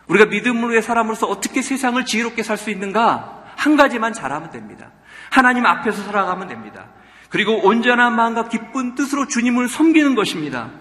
우리가 0.08 0.28
믿음으로의 0.28 0.84
사람으로서 0.84 1.26
어떻게 1.26 1.64
세상을 1.64 2.06
지혜롭게 2.06 2.44
살 2.44 2.58
수 2.58 2.70
있는가? 2.70 3.46
한 3.58 3.76
가지만 3.76 4.14
잘하면 4.14 4.52
됩니다. 4.52 4.92
하나님 5.32 5.66
앞에서 5.66 6.04
살아가면 6.04 6.48
됩니다. 6.48 6.86
그리고 7.29 7.65
온전한 7.65 8.15
마음과 8.15 8.50
기쁜 8.50 8.96
뜻으로 8.96 9.27
주님을 9.27 9.67
섬기는 9.67 10.15
것입니다. 10.15 10.72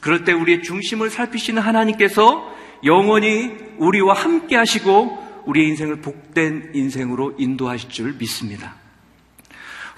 그럴 0.00 0.24
때 0.24 0.32
우리의 0.32 0.62
중심을 0.62 1.10
살피시는 1.10 1.62
하나님께서 1.62 2.52
영원히 2.84 3.56
우리와 3.78 4.14
함께 4.14 4.56
하시고 4.56 5.42
우리의 5.46 5.68
인생을 5.68 6.00
복된 6.00 6.72
인생으로 6.74 7.34
인도하실 7.38 7.90
줄 7.90 8.12
믿습니다. 8.14 8.74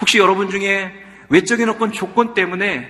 혹시 0.00 0.18
여러분 0.18 0.50
중에 0.50 0.92
외적인 1.28 1.68
어떤 1.68 1.92
조건 1.92 2.34
때문에 2.34 2.86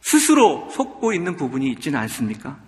스스로 0.00 0.68
속고 0.70 1.12
있는 1.14 1.36
부분이 1.36 1.70
있지는 1.70 1.98
않습니까? 2.00 2.58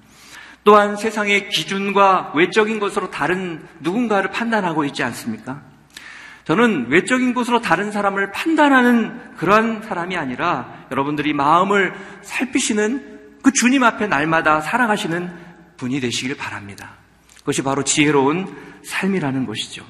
또한 0.64 0.96
세상의 0.96 1.48
기준과 1.50 2.32
외적인 2.34 2.80
것으로 2.80 3.10
다른 3.10 3.66
누군가를 3.80 4.30
판단하고 4.30 4.84
있지 4.86 5.02
않습니까? 5.02 5.62
저는 6.46 6.90
외적인 6.90 7.34
것으로 7.34 7.60
다른 7.60 7.90
사람을 7.90 8.30
판단하는 8.30 9.34
그러한 9.34 9.82
사람이 9.82 10.16
아니라 10.16 10.86
여러분들이 10.92 11.32
마음을 11.32 11.92
살피시는 12.22 13.38
그 13.42 13.50
주님 13.52 13.82
앞에 13.82 14.06
날마다 14.06 14.60
살아가시는 14.60 15.28
분이 15.76 15.98
되시길 15.98 16.36
바랍니다. 16.36 16.94
그것이 17.40 17.62
바로 17.62 17.82
지혜로운 17.82 18.46
삶이라는 18.84 19.44
것이죠. 19.44 19.84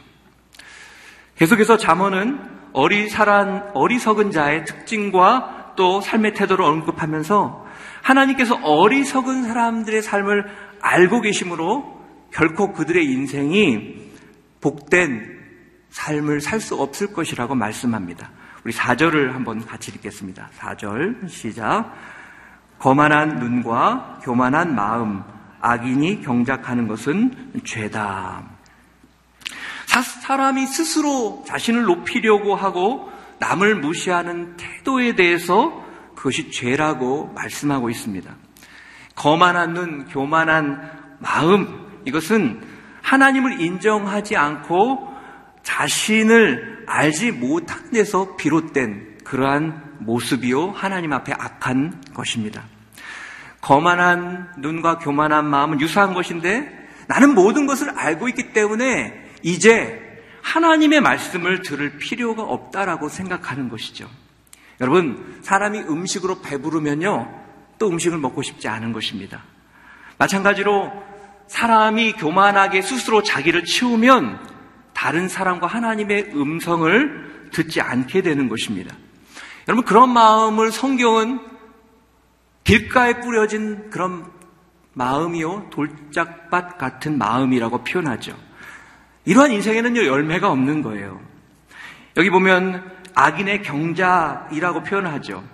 계속해서 1.36 1.76
잠언은 1.76 2.40
어리사란 2.72 3.72
어리석은 3.74 4.30
자의 4.30 4.64
특징과 4.64 5.74
또 5.76 6.00
삶의 6.00 6.32
태도를 6.32 6.64
언급하면서 6.64 7.66
하나님께서 8.00 8.58
어리석은 8.62 9.42
사람들의 9.42 10.00
삶을 10.00 10.46
알고 10.80 11.20
계심으로 11.20 12.00
결코 12.32 12.72
그들의 12.72 13.04
인생이 13.04 14.06
복된 14.62 15.35
삶을 15.96 16.42
살 16.42 16.60
수 16.60 16.74
없을 16.74 17.12
것이라고 17.12 17.54
말씀합니다. 17.54 18.30
우리 18.64 18.72
4절을 18.72 19.32
한번 19.32 19.64
같이 19.64 19.90
읽겠습니다. 19.92 20.50
4절 20.58 21.28
시작. 21.28 21.94
거만한 22.78 23.36
눈과 23.36 24.20
교만한 24.22 24.74
마음, 24.74 25.22
악인이 25.60 26.20
경작하는 26.20 26.86
것은 26.86 27.62
죄다. 27.64 28.42
사람이 30.22 30.66
스스로 30.66 31.42
자신을 31.46 31.84
높이려고 31.84 32.54
하고 32.54 33.10
남을 33.38 33.76
무시하는 33.76 34.56
태도에 34.56 35.14
대해서 35.14 35.82
그것이 36.14 36.50
죄라고 36.50 37.32
말씀하고 37.34 37.88
있습니다. 37.88 38.34
거만한 39.14 39.72
눈, 39.72 40.04
교만한 40.08 41.16
마음, 41.20 42.02
이것은 42.04 42.60
하나님을 43.00 43.60
인정하지 43.62 44.36
않고 44.36 45.15
자신을 45.66 46.84
알지 46.86 47.32
못한 47.32 47.90
데서 47.90 48.36
비롯된 48.36 49.18
그러한 49.24 49.96
모습이요. 49.98 50.70
하나님 50.70 51.12
앞에 51.12 51.32
악한 51.32 52.02
것입니다. 52.14 52.62
거만한 53.60 54.52
눈과 54.58 54.98
교만한 54.98 55.44
마음은 55.46 55.80
유사한 55.80 56.14
것인데 56.14 56.86
나는 57.08 57.34
모든 57.34 57.66
것을 57.66 57.90
알고 57.90 58.28
있기 58.28 58.52
때문에 58.52 59.12
이제 59.42 60.00
하나님의 60.40 61.00
말씀을 61.00 61.62
들을 61.62 61.98
필요가 61.98 62.44
없다라고 62.44 63.08
생각하는 63.08 63.68
것이죠. 63.68 64.08
여러분, 64.80 65.40
사람이 65.42 65.80
음식으로 65.80 66.42
배부르면요, 66.42 67.28
또 67.78 67.88
음식을 67.88 68.18
먹고 68.18 68.42
싶지 68.42 68.68
않은 68.68 68.92
것입니다. 68.92 69.42
마찬가지로 70.18 70.92
사람이 71.48 72.12
교만하게 72.12 72.82
스스로 72.82 73.24
자기를 73.24 73.64
치우면 73.64 74.55
다른 74.96 75.28
사람과 75.28 75.66
하나님의 75.66 76.30
음성을 76.34 77.50
듣지 77.52 77.82
않게 77.82 78.22
되는 78.22 78.48
것입니다. 78.48 78.96
여러분, 79.68 79.84
그런 79.84 80.08
마음을 80.08 80.72
성경은 80.72 81.38
길가에 82.64 83.20
뿌려진 83.20 83.90
그런 83.90 84.24
마음이요, 84.94 85.68
돌짝밭 85.70 86.78
같은 86.78 87.18
마음이라고 87.18 87.84
표현하죠. 87.84 88.34
이러한 89.26 89.52
인생에는요, 89.52 90.06
열매가 90.06 90.50
없는 90.50 90.82
거예요. 90.82 91.20
여기 92.16 92.30
보면 92.30 92.90
악인의 93.14 93.62
경작이라고 93.64 94.82
표현하죠. 94.82 95.44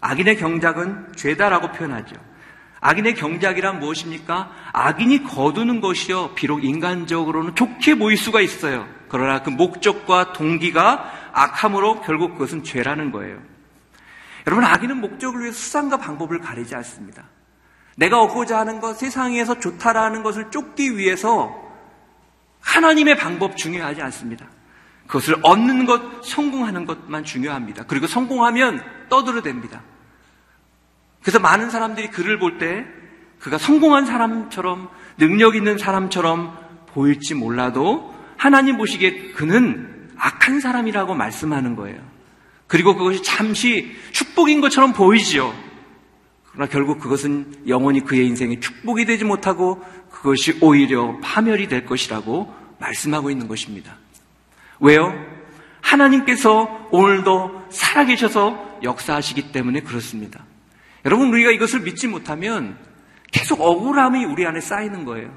악인의 0.00 0.36
경작은 0.36 1.12
죄다라고 1.14 1.70
표현하죠. 1.70 2.16
악인의 2.80 3.14
경작이란 3.14 3.78
무엇입니까? 3.78 4.50
악인이 4.72 5.24
거두는 5.24 5.80
것이요. 5.80 6.34
비록 6.34 6.64
인간적으로는 6.64 7.54
좋게 7.54 7.96
보일 7.96 8.16
수가 8.16 8.40
있어요. 8.40 8.86
그러나 9.08 9.42
그 9.42 9.50
목적과 9.50 10.32
동기가 10.32 11.12
악함으로 11.32 12.00
결국 12.00 12.32
그것은 12.32 12.64
죄라는 12.64 13.12
거예요. 13.12 13.38
여러분, 14.46 14.64
악인은 14.64 15.00
목적을 15.00 15.42
위해 15.42 15.52
수단과 15.52 15.98
방법을 15.98 16.40
가리지 16.40 16.74
않습니다. 16.76 17.24
내가 17.96 18.22
얻고자 18.22 18.58
하는 18.58 18.80
것, 18.80 18.94
세상에서 18.94 19.60
좋다라는 19.60 20.22
것을 20.22 20.50
쫓기 20.50 20.96
위해서 20.96 21.54
하나님의 22.60 23.18
방법 23.18 23.56
중요하지 23.58 24.00
않습니다. 24.02 24.46
그것을 25.06 25.36
얻는 25.42 25.84
것, 25.84 26.24
성공하는 26.24 26.86
것만 26.86 27.24
중요합니다. 27.24 27.84
그리고 27.86 28.06
성공하면 28.06 28.82
떠들어댑니다. 29.10 29.80
그래서 31.22 31.38
많은 31.38 31.70
사람들이 31.70 32.08
그를 32.10 32.38
볼 32.38 32.58
때 32.58 32.84
그가 33.38 33.58
성공한 33.58 34.04
사람처럼 34.06 34.88
능력 35.18 35.56
있는 35.56 35.78
사람처럼 35.78 36.56
보일지 36.88 37.34
몰라도 37.34 38.14
하나님 38.36 38.76
보시기에 38.76 39.32
그는 39.32 40.10
악한 40.16 40.60
사람이라고 40.60 41.14
말씀하는 41.14 41.76
거예요. 41.76 41.98
그리고 42.66 42.94
그것이 42.96 43.22
잠시 43.22 43.96
축복인 44.12 44.60
것처럼 44.60 44.92
보이지요. 44.92 45.52
그러나 46.52 46.68
결국 46.70 46.98
그것은 46.98 47.62
영원히 47.68 48.00
그의 48.00 48.26
인생에 48.26 48.60
축복이 48.60 49.06
되지 49.06 49.24
못하고 49.24 49.82
그것이 50.10 50.58
오히려 50.60 51.18
파멸이 51.22 51.68
될 51.68 51.86
것이라고 51.86 52.54
말씀하고 52.78 53.30
있는 53.30 53.48
것입니다. 53.48 53.96
왜요? 54.80 55.12
하나님께서 55.80 56.88
오늘도 56.90 57.68
살아계셔서 57.70 58.80
역사하시기 58.82 59.52
때문에 59.52 59.80
그렇습니다. 59.80 60.44
여러분, 61.04 61.28
우리가 61.28 61.50
이것을 61.50 61.80
믿지 61.80 62.08
못하면 62.08 62.76
계속 63.32 63.60
억울함이 63.60 64.24
우리 64.24 64.46
안에 64.46 64.60
쌓이는 64.60 65.04
거예요. 65.04 65.36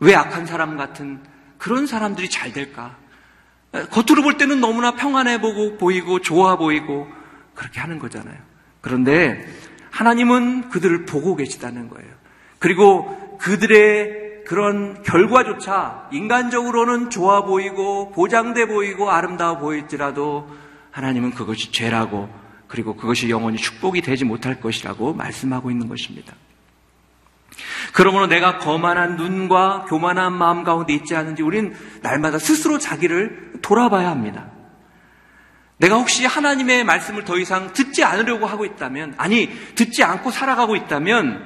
왜 0.00 0.14
악한 0.14 0.46
사람 0.46 0.76
같은 0.76 1.20
그런 1.58 1.86
사람들이 1.86 2.28
잘 2.28 2.52
될까? 2.52 2.96
겉으로 3.90 4.22
볼 4.22 4.36
때는 4.36 4.60
너무나 4.60 4.94
평안해 4.96 5.40
보고 5.40 5.78
보이고 5.78 6.20
좋아 6.20 6.56
보이고 6.56 7.08
그렇게 7.54 7.80
하는 7.80 7.98
거잖아요. 7.98 8.36
그런데 8.80 9.46
하나님은 9.90 10.70
그들을 10.70 11.04
보고 11.06 11.36
계시다는 11.36 11.88
거예요. 11.88 12.10
그리고 12.58 13.38
그들의 13.38 14.44
그런 14.46 15.02
결과조차 15.02 16.08
인간적으로는 16.12 17.10
좋아 17.10 17.44
보이고 17.44 18.10
보장돼 18.10 18.66
보이고 18.66 19.10
아름다워 19.10 19.58
보일지라도 19.58 20.48
하나님은 20.90 21.30
그것이 21.30 21.70
죄라고 21.72 22.28
그리고 22.72 22.96
그것이 22.96 23.28
영원히 23.28 23.58
축복이 23.58 24.00
되지 24.00 24.24
못할 24.24 24.58
것이라고 24.58 25.12
말씀하고 25.12 25.70
있는 25.70 25.88
것입니다. 25.88 26.32
그러므로 27.92 28.26
내가 28.26 28.56
거만한 28.56 29.16
눈과 29.16 29.84
교만한 29.90 30.32
마음 30.32 30.64
가운데 30.64 30.94
있지 30.94 31.14
않은지 31.14 31.42
우린 31.42 31.74
날마다 32.00 32.38
스스로 32.38 32.78
자기를 32.78 33.60
돌아봐야 33.60 34.10
합니다. 34.10 34.50
내가 35.76 35.96
혹시 35.96 36.24
하나님의 36.24 36.84
말씀을 36.84 37.24
더 37.26 37.38
이상 37.38 37.74
듣지 37.74 38.04
않으려고 38.04 38.46
하고 38.46 38.64
있다면, 38.64 39.16
아니, 39.18 39.50
듣지 39.74 40.02
않고 40.02 40.30
살아가고 40.30 40.74
있다면, 40.74 41.44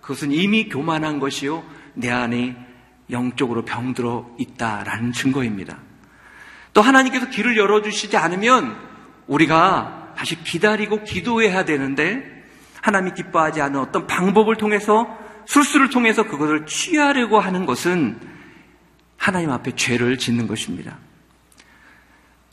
그것은 0.00 0.32
이미 0.32 0.70
교만한 0.70 1.18
것이요, 1.18 1.64
내 1.92 2.10
안에 2.10 2.56
영적으로 3.10 3.66
병들어 3.66 4.36
있다라는 4.38 5.12
증거입니다. 5.12 5.76
또 6.72 6.80
하나님께서 6.80 7.28
길을 7.28 7.58
열어주시지 7.58 8.16
않으면, 8.16 8.74
우리가 9.26 10.01
다시 10.22 10.40
기다리고 10.44 11.02
기도해야 11.02 11.64
되는데 11.64 12.22
하나님이 12.80 13.14
기뻐하지 13.14 13.60
않은 13.60 13.80
어떤 13.80 14.06
방법을 14.06 14.54
통해서 14.54 15.18
술수를 15.46 15.90
통해서 15.90 16.22
그것을 16.22 16.64
취하려고 16.64 17.40
하는 17.40 17.66
것은 17.66 18.20
하나님 19.16 19.50
앞에 19.50 19.74
죄를 19.74 20.18
짓는 20.18 20.46
것입니다. 20.46 20.96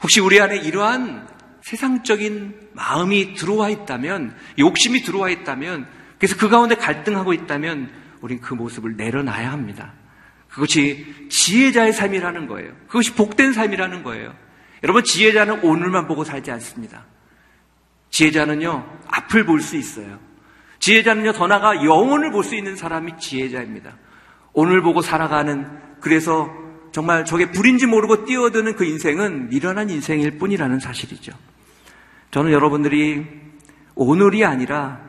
혹시 0.02 0.20
우리 0.20 0.42
안에 0.42 0.58
이러한 0.58 1.28
세상적인 1.62 2.70
마음이 2.74 3.36
들어와 3.36 3.70
있다면, 3.70 4.36
욕심이 4.58 5.04
들어와 5.04 5.30
있다면, 5.30 5.88
그래서 6.18 6.38
그 6.38 6.50
가운데 6.50 6.74
갈등하고 6.74 7.34
있다면, 7.34 7.92
우린 8.22 8.42
그 8.42 8.56
모습을 8.56 8.96
내려놔야 8.96 9.52
합니다. 9.52 9.94
그것이 10.48 11.28
지혜자의 11.30 11.94
삶이라는 11.94 12.48
거예요. 12.48 12.74
그것이 12.88 13.14
복된 13.14 13.54
삶이라는 13.54 14.02
거예요. 14.02 14.34
여러분, 14.82 15.04
지혜자는 15.04 15.60
오늘만 15.64 16.08
보고 16.08 16.24
살지 16.24 16.50
않습니다. 16.50 17.06
지혜자는요, 18.10 19.00
앞을 19.08 19.46
볼 19.46 19.62
수 19.62 19.76
있어요. 19.76 20.20
지혜자는요, 20.80 21.34
더 21.34 21.48
나아가 21.48 21.84
영혼을 21.84 22.32
볼 22.32 22.44
수 22.44 22.56
있는 22.56 22.76
사람이 22.76 23.18
지혜자입니다. 23.20 23.96
오늘 24.54 24.82
보고 24.82 25.02
살아가는, 25.02 25.68
그래서 26.00 26.50
정말 26.92 27.26
저게 27.26 27.52
불인지 27.52 27.86
모르고 27.86 28.26
뛰어드는 28.26 28.76
그 28.76 28.86
인생은 28.86 29.50
미련한 29.50 29.90
인생일 29.90 30.38
뿐이라는 30.38 30.80
사실이죠. 30.80 31.32
저는 32.32 32.52
여러분들이 32.52 33.28
오늘이 33.96 34.46
아니라 34.46 35.00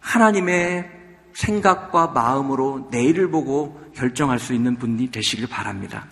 하나님의 0.00 0.90
생각과 1.32 2.08
마음으로 2.08 2.88
내일을 2.90 3.30
보고 3.30 3.80
결정할 3.94 4.38
수 4.38 4.54
있는 4.54 4.76
분이 4.76 5.10
되시길 5.10 5.48
바랍니다. 5.48 6.06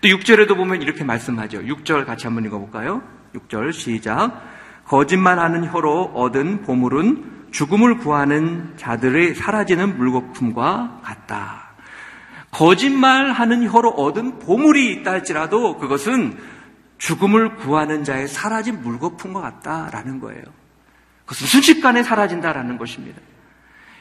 또 0.00 0.08
6절에도 0.08 0.56
보면 0.56 0.82
이렇게 0.82 1.04
말씀하죠. 1.04 1.60
6절 1.62 2.04
같이 2.06 2.26
한번 2.26 2.44
읽어볼까요? 2.44 3.02
6절 3.34 3.72
시작. 3.72 4.53
거짓말하는 4.86 5.66
혀로 5.66 6.12
얻은 6.14 6.62
보물은 6.62 7.48
죽음을 7.50 7.98
구하는 7.98 8.74
자들의 8.76 9.34
사라지는 9.34 9.96
물거품과 9.96 11.00
같다. 11.02 11.74
거짓말하는 12.50 13.68
혀로 13.68 13.90
얻은 13.90 14.38
보물이 14.40 14.92
있다 14.92 15.12
할지라도 15.12 15.78
그것은 15.78 16.36
죽음을 16.98 17.56
구하는 17.56 18.04
자의 18.04 18.28
사라진 18.28 18.82
물거품과 18.82 19.40
같다라는 19.40 20.20
거예요. 20.20 20.42
그것은 21.24 21.46
순식간에 21.46 22.02
사라진다라는 22.02 22.78
것입니다. 22.78 23.20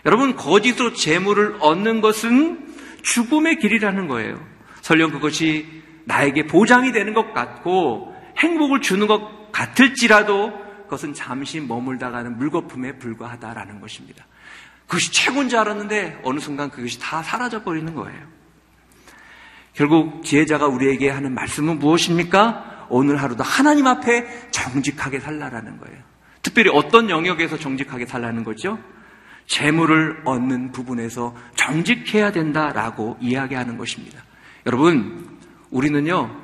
여러분, 0.06 0.36
거짓으로 0.36 0.94
재물을 0.94 1.56
얻는 1.60 2.02
것은 2.02 2.76
죽음의 3.02 3.60
길이라는 3.60 4.08
거예요. 4.08 4.40
설령 4.82 5.12
그것이 5.12 5.84
나에게 6.06 6.48
보장이 6.48 6.92
되는 6.92 7.14
것 7.14 7.34
같고 7.34 8.14
행복을 8.38 8.82
주는 8.82 9.08
것 9.08 9.52
같을지라도 9.52 10.63
그것은 10.94 11.16
잠시 11.16 11.60
머물다가는 11.60 12.38
물거품에 12.38 13.00
불과하다라는 13.00 13.82
것입니다. 13.82 14.28
그것이 14.86 15.12
최고인 15.12 15.50
줄 15.50 15.58
알았는데 15.58 16.22
어느 16.24 16.40
순간 16.40 16.70
그것이 16.70 17.00
다 17.00 17.24
사라져 17.24 17.64
버리는 17.64 17.96
거예요. 17.96 18.22
결국 19.74 20.24
지혜자가 20.24 20.68
우리에게 20.68 21.10
하는 21.10 21.34
말씀은 21.34 21.80
무엇입니까? 21.80 22.86
오늘 22.90 23.18
하루도 23.18 23.44
하나님 23.44 23.88
앞에 23.88 24.52
정직하게 24.52 25.20
살라라는 25.20 25.80
거예요. 25.80 25.98
특별히 26.44 26.70
어떤 26.72 27.10
영역에서 27.10 27.58
정직하게 27.58 28.06
살라는 28.06 28.44
거죠? 28.44 28.78
재물을 29.48 30.22
얻는 30.26 30.74
부분에서 30.74 31.36
정직해야 31.56 32.32
된다라고 32.32 33.18
이야기하는 33.20 33.80
것입니다. 33.80 34.24
여러분, 34.68 35.40
우리는요, 35.72 36.40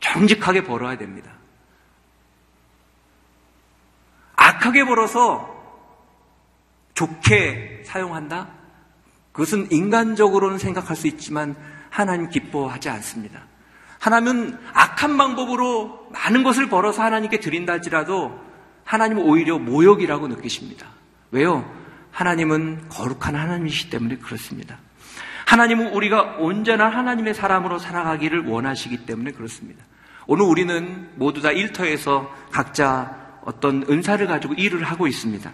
정직하게 0.00 0.64
벌어야 0.64 0.98
됩니다. 0.98 1.35
악하게 4.56 4.84
벌어서 4.84 5.54
좋게 6.94 7.82
사용한다? 7.84 8.48
그것은 9.32 9.70
인간적으로는 9.70 10.58
생각할 10.58 10.96
수 10.96 11.06
있지만 11.08 11.54
하나님 11.90 12.30
기뻐하지 12.30 12.88
않습니다. 12.88 13.42
하나님은 13.98 14.58
악한 14.72 15.16
방법으로 15.16 16.08
많은 16.12 16.42
것을 16.42 16.68
벌어서 16.68 17.02
하나님께 17.02 17.40
드린다 17.40 17.74
할지라도 17.74 18.38
하나님은 18.84 19.22
오히려 19.22 19.58
모욕이라고 19.58 20.28
느끼십니다. 20.28 20.86
왜요? 21.32 21.70
하나님은 22.12 22.88
거룩한 22.88 23.34
하나님이시기 23.34 23.90
때문에 23.90 24.16
그렇습니다. 24.16 24.78
하나님은 25.46 25.92
우리가 25.92 26.36
온전한 26.38 26.92
하나님의 26.92 27.34
사람으로 27.34 27.78
살아가기를 27.78 28.46
원하시기 28.46 29.04
때문에 29.04 29.32
그렇습니다. 29.32 29.84
오늘 30.26 30.44
우리는 30.44 31.10
모두 31.16 31.42
다 31.42 31.52
일터에서 31.52 32.32
각자 32.50 33.25
어떤 33.46 33.84
은사를 33.88 34.26
가지고 34.26 34.54
일을 34.54 34.82
하고 34.84 35.06
있습니다. 35.06 35.50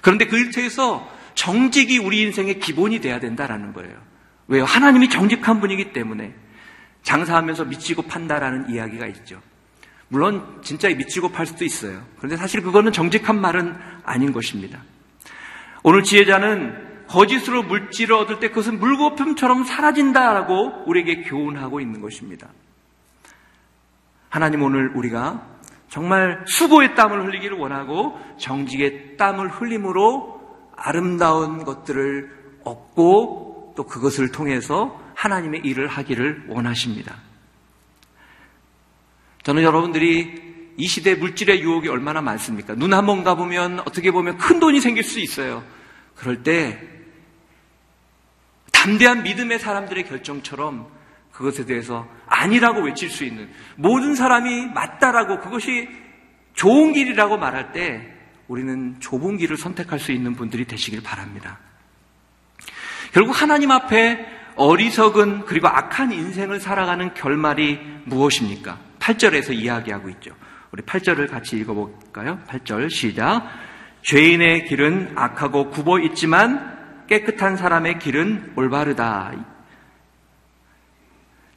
그런데 0.00 0.26
그 0.26 0.38
일터에서 0.38 1.06
정직이 1.34 1.98
우리 1.98 2.22
인생의 2.22 2.60
기본이 2.60 3.00
돼야 3.00 3.20
된다라는 3.20 3.72
거예요. 3.72 3.96
왜요? 4.48 4.64
하나님이 4.64 5.08
정직한 5.10 5.60
분이기 5.60 5.92
때문에 5.92 6.34
장사하면서 7.02 7.66
미치고 7.66 8.02
판다라는 8.02 8.70
이야기가 8.70 9.06
있죠. 9.08 9.40
물론 10.08 10.60
진짜 10.62 10.88
미치고 10.88 11.30
팔 11.30 11.46
수도 11.46 11.64
있어요. 11.64 12.04
그런데 12.16 12.36
사실 12.36 12.62
그거는 12.62 12.92
정직한 12.92 13.40
말은 13.40 13.76
아닌 14.04 14.32
것입니다. 14.32 14.82
오늘 15.82 16.02
지혜자는 16.02 17.06
거짓으로 17.08 17.64
물질을 17.64 18.14
얻을 18.14 18.38
때 18.38 18.48
그것은 18.48 18.78
물거품처럼 18.78 19.64
사라진다라고 19.64 20.84
우리에게 20.86 21.22
교훈하고 21.22 21.80
있는 21.80 22.00
것입니다. 22.00 22.48
하나님 24.28 24.62
오늘 24.62 24.92
우리가 24.94 25.59
정말 25.90 26.42
수고의 26.46 26.94
땀을 26.94 27.26
흘리기를 27.26 27.58
원하고 27.58 28.18
정직의 28.38 29.16
땀을 29.16 29.48
흘림으로 29.50 30.40
아름다운 30.76 31.64
것들을 31.64 32.60
얻고 32.64 33.74
또 33.76 33.84
그것을 33.84 34.30
통해서 34.32 34.98
하나님의 35.16 35.62
일을 35.64 35.88
하기를 35.88 36.44
원하십니다. 36.48 37.16
저는 39.42 39.62
여러분들이 39.62 40.50
이 40.76 40.86
시대 40.86 41.14
물질의 41.16 41.60
유혹이 41.60 41.88
얼마나 41.88 42.22
많습니까? 42.22 42.74
눈 42.74 42.92
한 42.94 43.04
번 43.06 43.24
가보면 43.24 43.80
어떻게 43.80 44.10
보면 44.12 44.38
큰 44.38 44.60
돈이 44.60 44.80
생길 44.80 45.02
수 45.02 45.18
있어요. 45.18 45.62
그럴 46.14 46.42
때 46.42 46.80
담대한 48.72 49.24
믿음의 49.24 49.58
사람들의 49.58 50.04
결정처럼 50.04 50.86
그것에 51.40 51.64
대해서 51.64 52.06
아니라고 52.26 52.82
외칠 52.82 53.08
수 53.08 53.24
있는 53.24 53.48
모든 53.76 54.14
사람이 54.14 54.66
맞다라고 54.74 55.40
그것이 55.40 55.88
좋은 56.52 56.92
길이라고 56.92 57.38
말할 57.38 57.72
때 57.72 58.06
우리는 58.46 59.00
좁은 59.00 59.38
길을 59.38 59.56
선택할 59.56 59.98
수 59.98 60.12
있는 60.12 60.34
분들이 60.34 60.66
되시길 60.66 61.02
바랍니다. 61.02 61.58
결국 63.12 63.40
하나님 63.40 63.70
앞에 63.70 64.26
어리석은 64.56 65.46
그리고 65.46 65.68
악한 65.68 66.12
인생을 66.12 66.60
살아가는 66.60 67.14
결말이 67.14 67.80
무엇입니까? 68.04 68.78
8절에서 68.98 69.54
이야기하고 69.54 70.10
있죠. 70.10 70.32
우리 70.72 70.82
8절을 70.82 71.30
같이 71.30 71.56
읽어볼까요? 71.56 72.38
8절 72.48 72.90
시작. 72.90 73.48
죄인의 74.02 74.66
길은 74.66 75.12
악하고 75.16 75.70
굽어 75.70 76.00
있지만 76.00 77.06
깨끗한 77.08 77.56
사람의 77.56 77.98
길은 77.98 78.52
올바르다. 78.56 79.32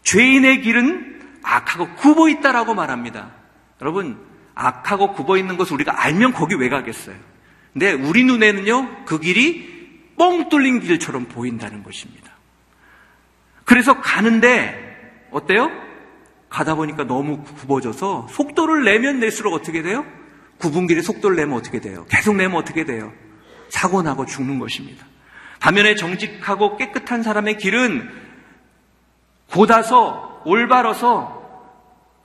죄인의 0.03 0.61
길은 0.61 1.39
악하고 1.43 1.95
굽어 1.95 2.29
있다라고 2.29 2.73
말합니다. 2.73 3.31
여러분, 3.81 4.17
악하고 4.55 5.13
굽어 5.13 5.37
있는 5.37 5.57
것을 5.57 5.73
우리가 5.73 6.03
알면 6.03 6.33
거기 6.33 6.55
왜 6.55 6.69
가겠어요? 6.69 7.15
근데 7.73 7.91
우리 7.91 8.23
눈에는요, 8.23 9.05
그 9.05 9.19
길이 9.19 9.73
뻥 10.17 10.49
뚫린 10.49 10.79
길처럼 10.79 11.25
보인다는 11.25 11.83
것입니다. 11.83 12.31
그래서 13.65 13.99
가는데, 13.99 15.27
어때요? 15.31 15.71
가다 16.49 16.75
보니까 16.75 17.05
너무 17.05 17.43
굽어져서 17.43 18.27
속도를 18.29 18.83
내면 18.83 19.19
낼수록 19.19 19.53
어떻게 19.53 19.81
돼요? 19.81 20.05
굽은 20.59 20.85
길에 20.85 21.01
속도를 21.01 21.35
내면 21.35 21.57
어떻게 21.57 21.79
돼요? 21.79 22.05
계속 22.09 22.35
내면 22.35 22.57
어떻게 22.57 22.85
돼요? 22.85 23.11
사고 23.69 24.03
나고 24.03 24.27
죽는 24.27 24.59
것입니다. 24.59 25.05
반면에 25.59 25.95
정직하고 25.95 26.77
깨끗한 26.77 27.23
사람의 27.23 27.57
길은 27.57 28.22
곧아서 29.53 30.41
올바라서 30.45 31.41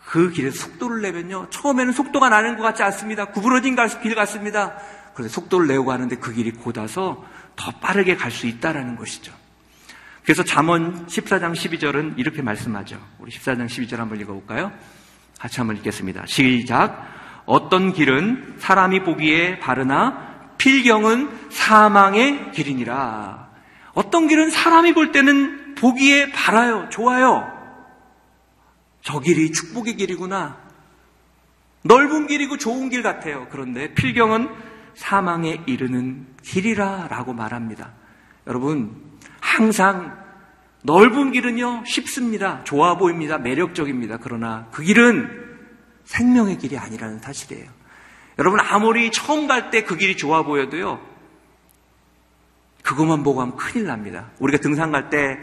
그 0.07 0.31
길에 0.31 0.51
속도를 0.51 1.03
내면요. 1.03 1.49
처음에는 1.51 1.93
속도가 1.93 2.31
나는 2.31 2.57
것 2.57 2.63
같지 2.63 2.83
않습니다. 2.83 3.27
구부러진 3.27 3.77
길 4.03 4.15
같습니다. 4.15 4.79
그런데 5.13 5.33
속도를 5.33 5.67
내고 5.67 5.85
가는데 5.85 6.17
그 6.17 6.33
길이 6.33 6.51
곧아서 6.53 7.23
더 7.57 7.71
빠르게 7.81 8.17
갈 8.17 8.31
수 8.31 8.47
있다라는 8.47 8.97
것이죠. 8.97 9.33
그래서 10.23 10.43
잠언 10.45 11.07
14장 11.07 11.53
12절은 11.53 12.15
이렇게 12.19 12.41
말씀하죠. 12.41 12.99
우리 13.19 13.31
14장 13.31 13.67
12절 13.67 13.97
한번 13.97 14.21
읽어볼까요? 14.21 14.73
같이 15.39 15.61
한번 15.61 15.77
읽겠습니다. 15.77 16.25
시작. 16.27 17.07
어떤 17.45 17.93
길은 17.93 18.57
사람이 18.59 19.05
보기에 19.05 19.59
바르나 19.59 20.53
필경은 20.59 21.51
사망의 21.51 22.53
길이니라. 22.53 23.49
어떤 23.95 24.29
길은 24.29 24.51
사람이 24.51 24.95
볼 24.95 25.13
때는 25.13 25.68
보기에 25.81 26.31
바라요, 26.33 26.89
좋아요. 26.91 27.53
저 29.03 29.21
길이 29.21 29.53
축복의 29.53 29.97
길이구나. 29.97 30.59
넓은 31.83 32.27
길이고 32.27 32.57
좋은 32.59 32.91
길 32.91 33.03
같아요. 33.03 33.47
그런데 33.51 33.95
필경은 33.95 34.49
사망에 34.95 35.63
이르는 35.67 36.27
길이라 36.43 37.07
라고 37.09 37.33
말합니다. 37.33 37.93
여러분, 38.47 39.01
항상 39.41 40.19
넓은 40.83 41.33
길은요, 41.33 41.85
쉽습니다. 41.87 42.63
좋아 42.65 42.97
보입니다. 42.97 43.39
매력적입니다. 43.39 44.19
그러나 44.21 44.69
그 44.73 44.83
길은 44.83 45.47
생명의 46.05 46.59
길이 46.59 46.77
아니라는 46.79 47.19
사실이에요. 47.21 47.69
여러분 48.39 48.61
아무리 48.61 49.11
처음 49.11 49.47
갈 49.49 49.71
때 49.71 49.83
그 49.85 49.97
길이 49.97 50.17
좋아 50.17 50.43
보여도요. 50.43 51.01
그것만 52.83 53.23
보고 53.23 53.41
하면 53.43 53.57
큰일 53.57 53.87
납니다. 53.87 54.31
우리가 54.39 54.59
등산 54.61 54.93
갈 54.93 55.11
때 55.11 55.39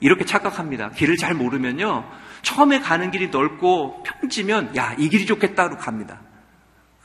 이렇게 0.00 0.24
착각합니다. 0.24 0.90
길을 0.90 1.16
잘 1.16 1.34
모르면요. 1.34 2.04
처음에 2.42 2.80
가는 2.80 3.10
길이 3.10 3.28
넓고 3.28 4.02
평지면 4.02 4.76
야, 4.76 4.94
이 4.98 5.08
길이 5.08 5.26
좋겠다고 5.26 5.78
갑니다. 5.78 6.20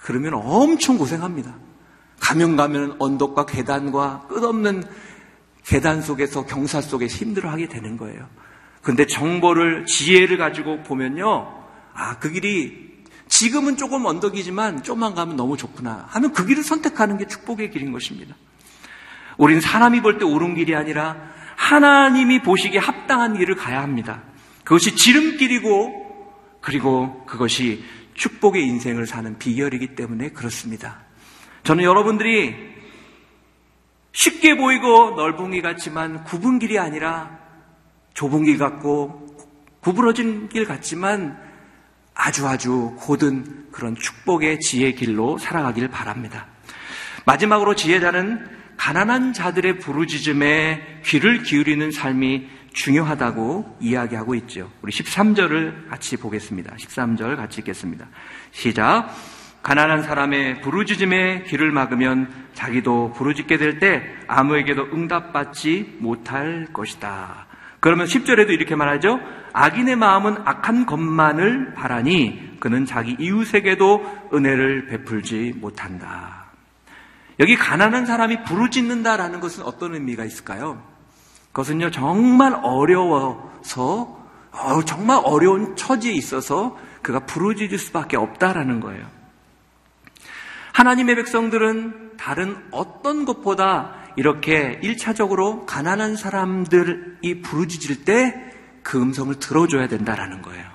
그러면 0.01 0.33
엄청 0.35 0.97
고생합니다. 0.97 1.55
가면 2.19 2.55
가면 2.55 2.95
언덕과 2.99 3.45
계단과 3.45 4.27
끝없는 4.27 4.83
계단 5.65 6.01
속에서 6.01 6.45
경사 6.45 6.81
속에서 6.81 7.17
힘들어하게 7.17 7.67
되는 7.67 7.97
거예요. 7.97 8.27
근데 8.81 9.05
정보를 9.05 9.85
지혜를 9.85 10.37
가지고 10.37 10.83
보면요. 10.83 11.53
아, 11.93 12.17
그 12.19 12.31
길이 12.31 12.91
지금은 13.27 13.77
조금 13.77 14.05
언덕이지만 14.05 14.83
좀만 14.83 15.15
가면 15.15 15.35
너무 15.35 15.55
좋구나 15.55 16.05
하면 16.09 16.33
그 16.33 16.45
길을 16.45 16.63
선택하는 16.63 17.17
게 17.17 17.27
축복의 17.27 17.71
길인 17.71 17.91
것입니다. 17.91 18.35
우리는 19.37 19.61
사람이 19.61 20.01
볼 20.01 20.17
때 20.19 20.25
옳은 20.25 20.55
길이 20.55 20.75
아니라 20.75 21.15
하나님이 21.71 22.41
보시기에 22.41 22.79
합당한 22.79 23.37
길을 23.37 23.55
가야 23.55 23.81
합니다. 23.81 24.21
그것이 24.65 24.93
지름길이고 24.93 26.01
그리고 26.59 27.23
그것이 27.25 27.83
축복의 28.13 28.61
인생을 28.63 29.07
사는 29.07 29.37
비결이기 29.37 29.95
때문에 29.95 30.31
그렇습니다. 30.31 30.99
저는 31.63 31.85
여러분들이 31.85 32.53
쉽게 34.11 34.57
보이고 34.57 35.11
넓은 35.11 35.51
길 35.51 35.61
같지만 35.61 36.25
굽은 36.25 36.59
길이 36.59 36.77
아니라 36.77 37.39
좁은 38.15 38.43
길 38.43 38.57
같고 38.57 39.27
구부러진 39.79 40.49
길 40.49 40.65
같지만 40.65 41.41
아주 42.13 42.45
아주 42.47 42.97
고든 42.99 43.71
그런 43.71 43.95
축복의 43.95 44.59
지혜 44.59 44.91
길로 44.91 45.37
살아가길 45.37 45.87
바랍니다. 45.87 46.47
마지막으로 47.25 47.75
지혜자는 47.75 48.60
가난한 48.81 49.33
자들의 49.33 49.77
부르짖음에 49.77 51.01
귀를 51.05 51.43
기울이는 51.43 51.91
삶이 51.91 52.49
중요하다고 52.73 53.77
이야기하고 53.79 54.33
있죠. 54.33 54.71
우리 54.81 54.91
13절을 54.91 55.87
같이 55.87 56.17
보겠습니다. 56.17 56.75
13절 56.77 57.35
같이 57.35 57.61
읽겠습니다. 57.61 58.07
시작. 58.49 59.15
가난한 59.61 60.01
사람의 60.01 60.61
부르짖음에 60.61 61.43
귀를 61.43 61.71
막으면 61.71 62.33
자기도 62.55 63.11
부르짖게 63.11 63.57
될 63.57 63.77
때 63.77 64.01
아무에게도 64.27 64.87
응답받지 64.91 65.97
못할 65.99 66.65
것이다. 66.73 67.45
그러면 67.81 68.07
10절에도 68.07 68.49
이렇게 68.49 68.75
말하죠. 68.75 69.19
악인의 69.53 69.95
마음은 69.95 70.37
악한 70.43 70.87
것만을 70.87 71.75
바라니 71.75 72.57
그는 72.59 72.85
자기 72.85 73.15
이웃에게도 73.19 74.29
은혜를 74.33 74.87
베풀지 74.87 75.53
못한다. 75.57 76.40
여기 77.41 77.57
가난한 77.57 78.05
사람이 78.05 78.43
부르짖는다라는 78.43 79.41
것은 79.41 79.63
어떤 79.63 79.95
의미가 79.95 80.23
있을까요? 80.23 80.81
그것은요, 81.47 81.91
정말 81.91 82.57
어려워서, 82.63 84.17
어, 84.51 84.85
정말 84.85 85.19
어려운 85.25 85.75
처지에 85.75 86.13
있어서 86.13 86.77
그가 87.01 87.25
부르짖을 87.25 87.77
수밖에 87.77 88.15
없다라는 88.15 88.79
거예요. 88.79 89.05
하나님의 90.71 91.15
백성들은 91.15 92.13
다른 92.17 92.57
어떤 92.71 93.25
것보다 93.25 93.95
이렇게 94.15 94.79
1차적으로 94.81 95.65
가난한 95.65 96.15
사람들이 96.15 97.41
부르짖을 97.41 98.05
때 98.05 98.51
그 98.83 99.01
음성을 99.01 99.33
들어줘야 99.39 99.87
된다라는 99.87 100.41
거예요. 100.41 100.69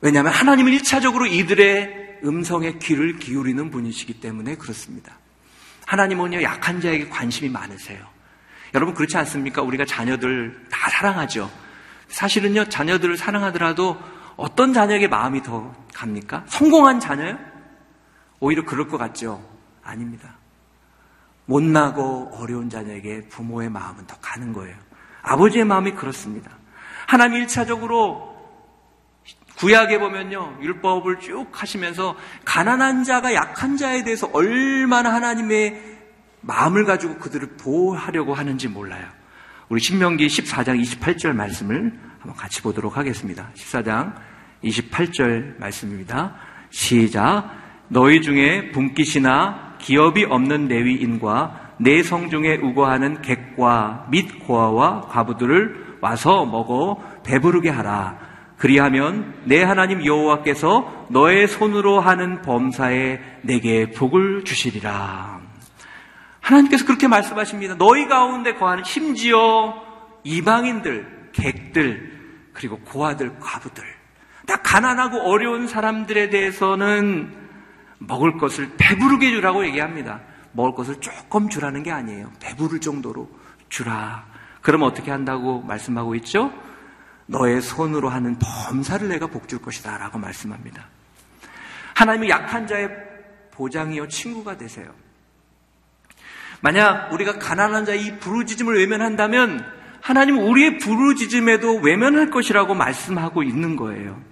왜냐하면 0.00 0.32
하나님은 0.32 0.72
1차적으로 0.72 1.30
이들의 1.30 2.20
음성에 2.24 2.78
귀를 2.78 3.18
기울이는 3.18 3.70
분이시기 3.70 4.20
때문에 4.20 4.56
그렇습니다. 4.56 5.18
하나님은요, 5.92 6.42
약한 6.42 6.80
자에게 6.80 7.10
관심이 7.10 7.50
많으세요. 7.50 8.02
여러분, 8.72 8.94
그렇지 8.94 9.18
않습니까? 9.18 9.60
우리가 9.60 9.84
자녀들 9.84 10.64
다 10.70 10.88
사랑하죠. 10.88 11.50
사실은요, 12.08 12.70
자녀들을 12.70 13.18
사랑하더라도 13.18 14.00
어떤 14.36 14.72
자녀에게 14.72 15.08
마음이 15.08 15.42
더 15.42 15.74
갑니까? 15.92 16.44
성공한 16.46 16.98
자녀요? 16.98 17.38
오히려 18.40 18.64
그럴 18.64 18.88
것 18.88 18.96
같죠? 18.96 19.46
아닙니다. 19.84 20.36
못나고 21.44 22.38
어려운 22.38 22.70
자녀에게 22.70 23.28
부모의 23.28 23.68
마음은 23.68 24.06
더 24.06 24.16
가는 24.22 24.54
거예요. 24.54 24.74
아버지의 25.20 25.66
마음이 25.66 25.92
그렇습니다. 25.92 26.52
하나님 27.06 27.44
1차적으로 27.44 28.31
구약에 29.62 30.00
보면요, 30.00 30.56
율법을 30.60 31.20
쭉 31.20 31.46
하시면서 31.52 32.16
가난한 32.44 33.04
자가 33.04 33.32
약한 33.32 33.76
자에 33.76 34.02
대해서 34.02 34.28
얼마나 34.32 35.14
하나님의 35.14 35.80
마음을 36.40 36.84
가지고 36.84 37.14
그들을 37.18 37.50
보호하려고 37.60 38.34
하는지 38.34 38.66
몰라요. 38.66 39.04
우리 39.68 39.80
신명기 39.80 40.26
14장 40.26 40.82
28절 40.82 41.34
말씀을 41.34 41.92
한번 42.18 42.36
같이 42.36 42.60
보도록 42.60 42.96
하겠습니다. 42.96 43.50
14장 43.54 44.14
28절 44.64 45.60
말씀입니다. 45.60 46.34
시작. 46.70 47.48
너희 47.86 48.20
중에 48.20 48.72
분깃이나 48.72 49.76
기업이 49.78 50.24
없는 50.24 50.66
레위인과 50.66 51.74
내 51.78 52.02
성 52.02 52.30
중에 52.30 52.56
우거하는 52.56 53.22
객과 53.22 54.08
및 54.10 54.40
고아와 54.44 55.02
과부들을 55.02 55.98
와서 56.00 56.46
먹어 56.46 57.00
배부르게 57.24 57.70
하라. 57.70 58.31
그리하면 58.62 59.34
내 59.42 59.60
하나님 59.60 60.06
여호와께서 60.06 61.08
너의 61.10 61.48
손으로 61.48 61.98
하는 61.98 62.42
범사에 62.42 63.18
내게 63.42 63.90
복을 63.90 64.44
주시리라. 64.44 65.40
하나님께서 66.38 66.86
그렇게 66.86 67.08
말씀하십니다. 67.08 67.74
너희 67.76 68.06
가운데 68.06 68.54
거하는 68.54 68.84
심지어 68.84 69.82
이방인들, 70.22 71.30
객들, 71.32 72.12
그리고 72.52 72.78
고아들, 72.78 73.36
과부들, 73.40 73.82
다 74.46 74.62
가난하고 74.62 75.22
어려운 75.22 75.66
사람들에 75.66 76.30
대해서는 76.30 77.34
먹을 77.98 78.38
것을 78.38 78.70
배부르게 78.78 79.32
주라고 79.32 79.66
얘기합니다. 79.66 80.20
먹을 80.52 80.72
것을 80.76 81.00
조금 81.00 81.48
주라는 81.48 81.82
게 81.82 81.90
아니에요. 81.90 82.30
배부를 82.38 82.78
정도로 82.78 83.28
주라. 83.68 84.24
그럼 84.60 84.82
어떻게 84.84 85.10
한다고 85.10 85.62
말씀하고 85.62 86.14
있죠? 86.14 86.52
너의 87.32 87.62
손으로 87.62 88.10
하는 88.10 88.38
범사를 88.38 89.08
내가 89.08 89.26
복줄 89.26 89.60
것이다. 89.60 89.98
라고 89.98 90.18
말씀합니다. 90.18 90.86
하나님은 91.94 92.28
약한 92.28 92.66
자의 92.66 92.88
보장이요, 93.52 94.08
친구가 94.08 94.58
되세요. 94.58 94.86
만약 96.60 97.12
우리가 97.12 97.38
가난한 97.38 97.86
자의 97.86 98.18
부르짖음을 98.20 98.78
외면한다면 98.78 99.64
하나님은 100.00 100.44
우리의 100.44 100.78
부르짖음에도 100.78 101.78
외면할 101.78 102.30
것이라고 102.30 102.74
말씀하고 102.74 103.42
있는 103.42 103.76
거예요. 103.76 104.22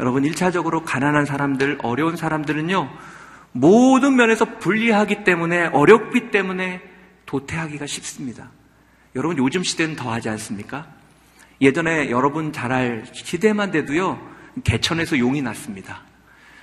여러분, 0.00 0.24
1차적으로 0.24 0.82
가난한 0.84 1.24
사람들, 1.24 1.78
어려운 1.82 2.16
사람들은요, 2.16 2.90
모든 3.52 4.16
면에서 4.16 4.58
불리하기 4.58 5.24
때문에, 5.24 5.66
어렵기 5.66 6.30
때문에 6.30 6.82
도태하기가 7.24 7.86
쉽습니다. 7.86 8.50
여러분, 9.14 9.38
요즘 9.38 9.62
시대는 9.62 9.96
더 9.96 10.12
하지 10.12 10.28
않습니까? 10.28 10.95
예전에 11.60 12.10
여러분 12.10 12.52
잘 12.52 12.72
알 12.72 13.04
시대만 13.12 13.70
돼도요, 13.70 14.20
개천에서 14.64 15.18
용이 15.18 15.42
났습니다. 15.42 16.02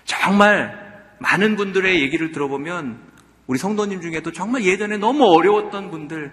정말 0.06 0.73
많은 1.19 1.56
분들의 1.56 2.01
얘기를 2.01 2.32
들어보면, 2.32 2.99
우리 3.47 3.58
성도님 3.58 4.01
중에도 4.01 4.32
정말 4.32 4.63
예전에 4.63 4.97
너무 4.97 5.25
어려웠던 5.25 5.91
분들, 5.91 6.32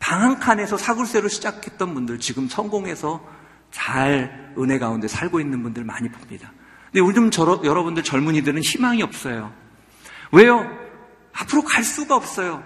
방 0.00 0.22
한 0.22 0.38
칸에서 0.38 0.76
사굴세로 0.76 1.28
시작했던 1.28 1.94
분들, 1.94 2.18
지금 2.20 2.48
성공해서 2.48 3.24
잘 3.70 4.52
은혜 4.58 4.78
가운데 4.78 5.08
살고 5.08 5.40
있는 5.40 5.62
분들 5.62 5.84
많이 5.84 6.08
봅니다. 6.08 6.52
근데 6.86 7.00
요즘 7.00 7.30
저, 7.30 7.60
여러분들 7.64 8.02
젊은이들은 8.02 8.62
희망이 8.62 9.02
없어요. 9.02 9.52
왜요? 10.32 10.66
앞으로 11.34 11.62
갈 11.62 11.84
수가 11.84 12.16
없어요. 12.16 12.62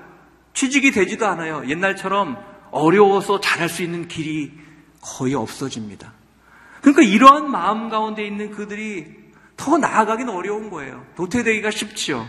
취직이 0.54 0.90
되지도 0.92 1.26
않아요. 1.26 1.64
옛날처럼 1.68 2.38
어려워서 2.70 3.40
잘할 3.40 3.68
수 3.68 3.82
있는 3.82 4.06
길이 4.08 4.52
거의 5.02 5.34
없어집니다. 5.34 6.12
그러니까 6.80 7.02
이러한 7.02 7.50
마음 7.50 7.90
가운데 7.90 8.26
있는 8.26 8.50
그들이 8.50 9.06
더 9.56 9.76
나아가기는 9.76 10.32
어려운 10.32 10.70
거예요. 10.70 11.04
도태되기가 11.16 11.70
쉽지요. 11.70 12.26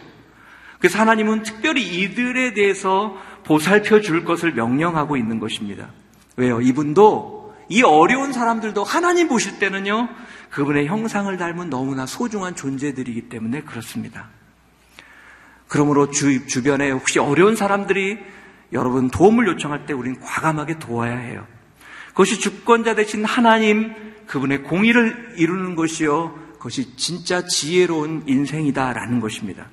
그래서 0.79 0.99
하나님은 0.99 1.43
특별히 1.43 1.81
이들에 2.01 2.53
대해서 2.53 3.15
보살펴 3.45 4.01
줄 4.01 4.25
것을 4.25 4.53
명령하고 4.53 5.15
있는 5.15 5.39
것입니다. 5.39 5.89
왜요? 6.35 6.59
이분도 6.59 7.55
이 7.69 7.81
어려운 7.83 8.33
사람들도 8.33 8.83
하나님 8.83 9.29
보실 9.29 9.59
때는요, 9.59 10.09
그분의 10.49 10.87
형상을 10.87 11.35
닮은 11.37 11.69
너무나 11.69 12.05
소중한 12.05 12.55
존재들이기 12.55 13.29
때문에 13.29 13.61
그렇습니다. 13.61 14.27
그러므로 15.67 16.11
주, 16.11 16.45
주변에 16.45 16.91
혹시 16.91 17.19
어려운 17.19 17.55
사람들이 17.55 18.19
여러분 18.73 19.09
도움을 19.09 19.47
요청할 19.47 19.85
때 19.85 19.93
우리는 19.93 20.19
과감하게 20.19 20.79
도와야 20.79 21.17
해요. 21.17 21.47
그것이 22.13 22.39
주권자 22.39 22.95
되신 22.95 23.25
하나님, 23.25 23.91
그분의 24.27 24.63
공의를 24.63 25.33
이루는 25.37 25.75
것이요. 25.75 26.33
그것이 26.53 26.95
진짜 26.95 27.45
지혜로운 27.45 28.23
인생이다라는 28.27 29.19
것입니다. 29.19 29.67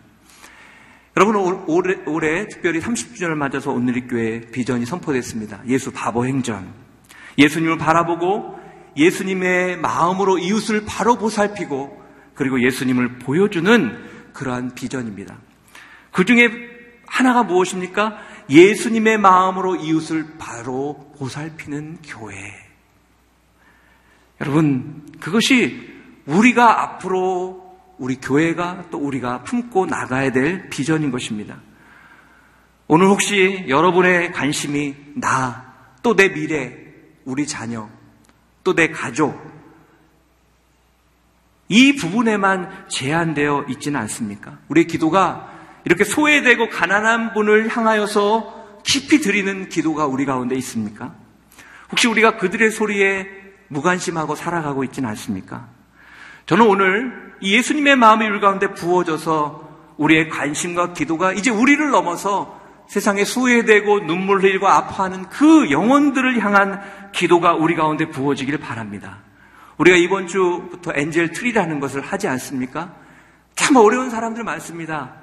여러분, 1.16 1.37
올해, 1.66 1.96
올해 2.07 2.48
특별히 2.48 2.81
30주년을 2.81 3.35
맞아서 3.35 3.70
오늘의 3.70 4.09
교회 4.09 4.40
비전이 4.40 4.87
선포됐습니다. 4.87 5.61
예수 5.66 5.92
바보 5.92 6.24
행전. 6.24 6.72
예수님을 7.37 7.79
바라보고 7.79 8.59
예수님의 8.96 9.79
마음으로 9.79 10.38
이웃을 10.38 10.85
바로 10.87 11.16
보살피고 11.16 12.00
그리고 12.35 12.62
예수님을 12.62 13.18
보여주는 13.18 14.33
그러한 14.33 14.74
비전입니다. 14.74 15.37
그 16.11 16.24
중에 16.24 16.50
하나가 17.07 17.42
무엇입니까? 17.42 18.18
예수님의 18.50 19.18
마음으로 19.18 19.76
이웃을 19.76 20.34
바로 20.38 21.12
보살피는 21.18 21.98
교회. 22.04 22.36
여러분, 24.40 25.06
그것이 25.20 25.88
우리가 26.26 26.82
앞으로 26.82 27.78
우리 27.98 28.16
교회가 28.16 28.86
또 28.90 28.98
우리가 28.98 29.44
품고 29.44 29.86
나가야 29.86 30.32
될 30.32 30.68
비전인 30.70 31.10
것입니다. 31.10 31.58
오늘 32.88 33.06
혹시 33.06 33.66
여러분의 33.68 34.32
관심이 34.32 34.96
나, 35.14 35.74
또 36.02 36.14
내 36.16 36.32
미래, 36.32 36.76
우리 37.24 37.46
자녀, 37.46 37.88
또 38.64 38.74
내 38.74 38.88
가족, 38.88 39.38
이 41.68 41.94
부분에만 41.94 42.86
제한되어 42.88 43.66
있지는 43.68 44.00
않습니까? 44.00 44.58
우리의 44.68 44.88
기도가 44.88 45.60
이렇게 45.84 46.04
소외되고 46.04 46.68
가난한 46.68 47.32
분을 47.32 47.68
향하여서 47.68 48.82
깊이 48.84 49.20
드리는 49.20 49.68
기도가 49.68 50.06
우리 50.06 50.24
가운데 50.24 50.54
있습니까? 50.56 51.14
혹시 51.90 52.08
우리가 52.08 52.36
그들의 52.36 52.70
소리에 52.70 53.26
무관심하고 53.68 54.34
살아가고 54.34 54.84
있지는 54.84 55.08
않습니까? 55.10 55.68
저는 56.46 56.66
오늘 56.66 57.34
이 57.40 57.54
예수님의 57.54 57.96
마음이 57.96 58.26
우리 58.26 58.40
가운데 58.40 58.68
부어져서 58.68 59.68
우리의 59.96 60.28
관심과 60.28 60.92
기도가 60.92 61.32
이제 61.32 61.50
우리를 61.50 61.90
넘어서 61.90 62.60
세상에 62.88 63.24
소외되고 63.24 64.00
눈물 64.00 64.42
흘리고 64.42 64.66
아파하는 64.66 65.28
그 65.28 65.70
영혼들을 65.70 66.42
향한 66.42 66.80
기도가 67.12 67.54
우리 67.54 67.76
가운데 67.76 68.10
부어지기를 68.10 68.58
바랍니다. 68.58 69.18
우리가 69.78 69.96
이번 69.96 70.26
주부터 70.26 70.92
엔젤 70.94 71.32
트리라는 71.32 71.80
것을 71.80 72.00
하지 72.00 72.26
않습니까? 72.28 72.94
참 73.54 73.76
어려운 73.76 74.10
사람들 74.10 74.42
많습니다. 74.42 75.19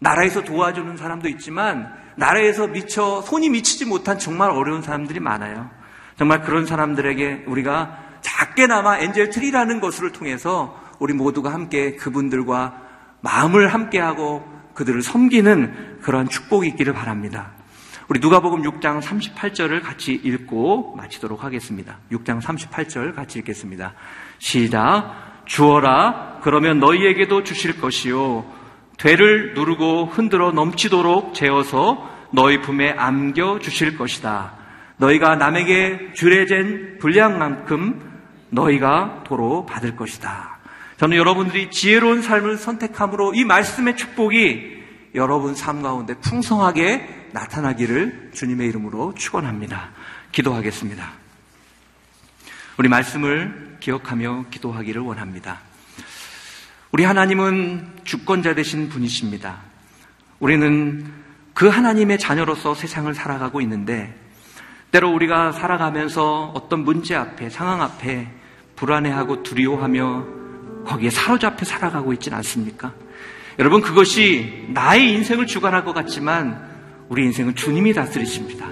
나라에서 0.00 0.42
도와주는 0.42 0.96
사람도 0.96 1.28
있지만 1.28 1.94
나라에서 2.16 2.66
미쳐 2.66 3.22
손이 3.22 3.50
미치지 3.50 3.84
못한 3.84 4.18
정말 4.18 4.50
어려운 4.50 4.82
사람들이 4.82 5.20
많아요. 5.20 5.70
정말 6.16 6.42
그런 6.42 6.66
사람들에게 6.66 7.44
우리가 7.46 7.98
작게나마 8.20 8.98
엔젤 8.98 9.30
트리라는 9.30 9.80
것을 9.80 10.12
통해서 10.12 10.78
우리 10.98 11.14
모두가 11.14 11.52
함께 11.52 11.96
그분들과 11.96 12.76
마음을 13.22 13.72
함께하고 13.72 14.44
그들을 14.74 15.02
섬기는 15.02 16.00
그러한 16.02 16.28
축복이 16.28 16.68
있기를 16.68 16.92
바랍니다. 16.92 17.52
우리 18.08 18.18
누가복음 18.18 18.62
6장 18.62 19.00
38절을 19.00 19.82
같이 19.82 20.12
읽고 20.12 20.96
마치도록 20.96 21.44
하겠습니다. 21.44 21.98
6장 22.10 22.40
38절 22.40 23.14
같이 23.14 23.38
읽겠습니다. 23.38 23.94
시작. 24.38 25.44
주어라 25.44 26.40
그러면 26.42 26.80
너희에게도 26.80 27.42
주실 27.44 27.80
것이요 27.80 28.59
되를 29.00 29.54
누르고 29.54 30.06
흔들어 30.06 30.52
넘치도록 30.52 31.32
재어서 31.32 32.06
너희 32.32 32.60
품에 32.60 32.90
안겨 32.90 33.58
주실 33.58 33.96
것이다. 33.96 34.52
너희가 34.98 35.36
남에게 35.36 36.12
주례된 36.14 36.98
분량만큼 36.98 38.10
너희가 38.50 39.24
도로 39.24 39.64
받을 39.64 39.96
것이다. 39.96 40.58
저는 40.98 41.16
여러분들이 41.16 41.70
지혜로운 41.70 42.20
삶을 42.20 42.58
선택함으로 42.58 43.32
이 43.34 43.44
말씀의 43.44 43.96
축복이 43.96 44.82
여러분 45.14 45.54
삶 45.54 45.80
가운데 45.80 46.14
풍성하게 46.20 47.30
나타나기를 47.32 48.32
주님의 48.34 48.68
이름으로 48.68 49.14
축원합니다. 49.14 49.92
기도하겠습니다. 50.30 51.10
우리 52.76 52.90
말씀을 52.90 53.78
기억하며 53.80 54.46
기도하기를 54.50 55.00
원합니다. 55.00 55.69
우리 56.92 57.04
하나님은 57.04 58.00
주권자 58.04 58.54
되신 58.54 58.88
분이십니다. 58.88 59.58
우리는 60.40 61.04
그 61.54 61.68
하나님의 61.68 62.18
자녀로서 62.18 62.74
세상을 62.74 63.12
살아가고 63.14 63.60
있는데 63.60 64.14
때로 64.90 65.12
우리가 65.12 65.52
살아가면서 65.52 66.52
어떤 66.54 66.84
문제 66.84 67.14
앞에 67.14 67.48
상황 67.48 67.80
앞에 67.80 68.28
불안해하고 68.74 69.44
두려워하며 69.44 70.26
거기에 70.86 71.10
사로잡혀 71.10 71.64
살아가고 71.64 72.12
있지는 72.14 72.38
않습니까? 72.38 72.92
여러분 73.60 73.82
그것이 73.82 74.66
나의 74.70 75.12
인생을 75.12 75.46
주관할 75.46 75.84
것 75.84 75.92
같지만 75.92 76.68
우리 77.08 77.24
인생은 77.24 77.54
주님이 77.54 77.92
다스리십니다. 77.92 78.66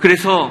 그래서 0.00 0.50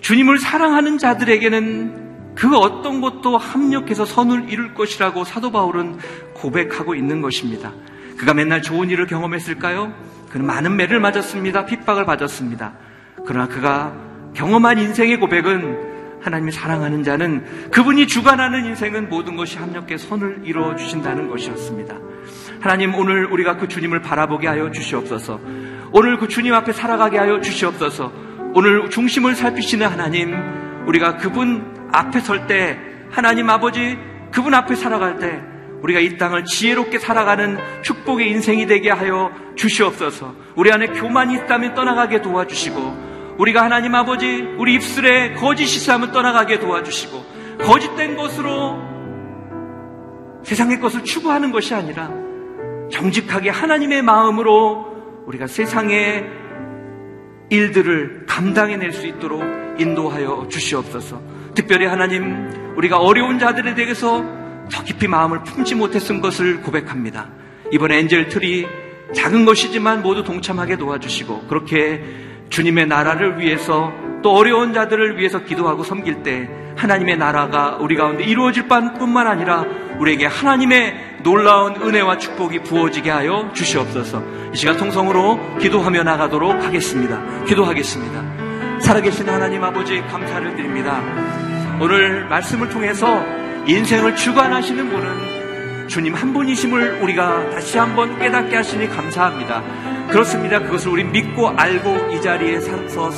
주님을 0.00 0.38
사랑하는 0.38 0.96
자들에게는 0.96 2.01
그 2.34 2.56
어떤 2.56 3.00
것도 3.00 3.36
합력해서 3.36 4.04
선을 4.04 4.50
이룰 4.50 4.74
것이라고 4.74 5.24
사도 5.24 5.52
바울은 5.52 5.98
고백하고 6.34 6.94
있는 6.94 7.20
것입니다. 7.20 7.72
그가 8.18 8.34
맨날 8.34 8.62
좋은 8.62 8.90
일을 8.90 9.06
경험했을까요? 9.06 9.92
그는 10.30 10.46
많은 10.46 10.76
매를 10.76 11.00
맞았습니다. 11.00 11.66
핍박을 11.66 12.04
받았습니다. 12.04 12.72
그러나 13.26 13.48
그가 13.48 13.94
경험한 14.34 14.78
인생의 14.78 15.18
고백은 15.18 15.92
하나님이 16.22 16.52
사랑하는 16.52 17.02
자는 17.02 17.70
그분이 17.70 18.06
주관하는 18.06 18.64
인생은 18.64 19.08
모든 19.08 19.36
것이 19.36 19.58
합력해 19.58 19.98
선을 19.98 20.42
이루어 20.44 20.76
주신다는 20.76 21.28
것이었습니다. 21.28 21.96
하나님 22.60 22.94
오늘 22.94 23.26
우리가 23.26 23.56
그 23.56 23.66
주님을 23.66 24.00
바라보게 24.02 24.46
하여 24.46 24.70
주시옵소서. 24.70 25.40
오늘 25.92 26.16
그 26.18 26.28
주님 26.28 26.54
앞에 26.54 26.72
살아가게 26.72 27.18
하여 27.18 27.40
주시옵소서. 27.40 28.12
오늘 28.54 28.88
중심을 28.88 29.34
살피시는 29.34 29.86
하나님, 29.86 30.34
우리가 30.86 31.16
그분 31.16 31.71
앞에 31.92 32.20
설 32.20 32.46
때, 32.46 32.78
하나님 33.10 33.48
아버지, 33.50 33.98
그분 34.32 34.54
앞에 34.54 34.74
살아갈 34.74 35.18
때, 35.18 35.40
우리가 35.82 36.00
이 36.00 36.16
땅을 36.16 36.44
지혜롭게 36.44 36.98
살아가는 36.98 37.58
축복의 37.82 38.30
인생이 38.30 38.66
되게 38.66 38.90
하여 38.90 39.32
주시옵소서. 39.56 40.34
우리 40.56 40.72
안에 40.72 40.86
교만이 40.88 41.34
있다면 41.34 41.74
떠나가게 41.74 42.22
도와주시고, 42.22 43.36
우리가 43.38 43.62
하나님 43.62 43.94
아버지, 43.94 44.42
우리 44.58 44.74
입술에 44.74 45.34
거짓이 45.34 45.76
있으면 45.76 46.12
떠나가게 46.12 46.60
도와주시고, 46.60 47.24
거짓된 47.62 48.16
것으로 48.16 48.80
세상의 50.44 50.80
것을 50.80 51.04
추구하는 51.04 51.50
것이 51.50 51.74
아니라, 51.74 52.10
정직하게 52.90 53.50
하나님의 53.50 54.02
마음으로 54.02 55.24
우리가 55.26 55.46
세상의 55.46 56.24
일들을 57.50 58.26
감당해낼 58.26 58.92
수 58.92 59.06
있도록 59.06 59.42
인도하여 59.80 60.46
주시옵소서. 60.48 61.31
특별히 61.54 61.86
하나님, 61.86 62.74
우리가 62.76 62.98
어려운 62.98 63.38
자들에 63.38 63.74
대해서 63.74 64.24
더 64.70 64.82
깊이 64.84 65.06
마음을 65.06 65.42
품지 65.42 65.74
못했은 65.74 66.20
것을 66.20 66.62
고백합니다. 66.62 67.28
이번 67.72 67.92
엔젤 67.92 68.28
틀이 68.28 68.66
작은 69.14 69.44
것이지만 69.44 70.02
모두 70.02 70.24
동참하게 70.24 70.76
도와주시고 70.76 71.46
그렇게 71.48 72.02
주님의 72.48 72.86
나라를 72.86 73.38
위해서 73.38 73.92
또 74.22 74.34
어려운 74.34 74.72
자들을 74.72 75.18
위해서 75.18 75.44
기도하고 75.44 75.84
섬길 75.84 76.22
때 76.22 76.48
하나님의 76.76 77.18
나라가 77.18 77.76
우리 77.80 77.96
가운데 77.96 78.24
이루어질 78.24 78.66
뿐만 78.68 79.26
아니라 79.26 79.64
우리에게 79.98 80.26
하나님의 80.26 81.18
놀라운 81.22 81.76
은혜와 81.76 82.18
축복이 82.18 82.62
부어지게 82.62 83.10
하여 83.10 83.50
주시옵소서. 83.52 84.22
이 84.52 84.56
시간 84.56 84.76
통성으로 84.76 85.58
기도하며 85.58 86.02
나가도록 86.02 86.64
하겠습니다. 86.64 87.44
기도하겠습니다. 87.44 88.80
살아계신 88.80 89.28
하나님 89.28 89.62
아버지 89.62 90.00
감사를 90.00 90.56
드립니다. 90.56 91.00
오늘 91.82 92.24
말씀을 92.28 92.68
통해서 92.68 93.26
인생을 93.66 94.14
주관하시는 94.14 94.88
분은 94.88 95.88
주님 95.88 96.14
한 96.14 96.32
분이심을 96.32 97.02
우리가 97.02 97.50
다시 97.50 97.76
한번 97.76 98.20
깨닫게 98.20 98.54
하시니 98.54 98.88
감사합니다. 98.88 99.64
그렇습니다. 100.06 100.60
그것을 100.60 100.92
우리 100.92 101.02
믿고 101.02 101.48
알고 101.48 102.12
이 102.12 102.22
자리에 102.22 102.60
서서 102.60 103.10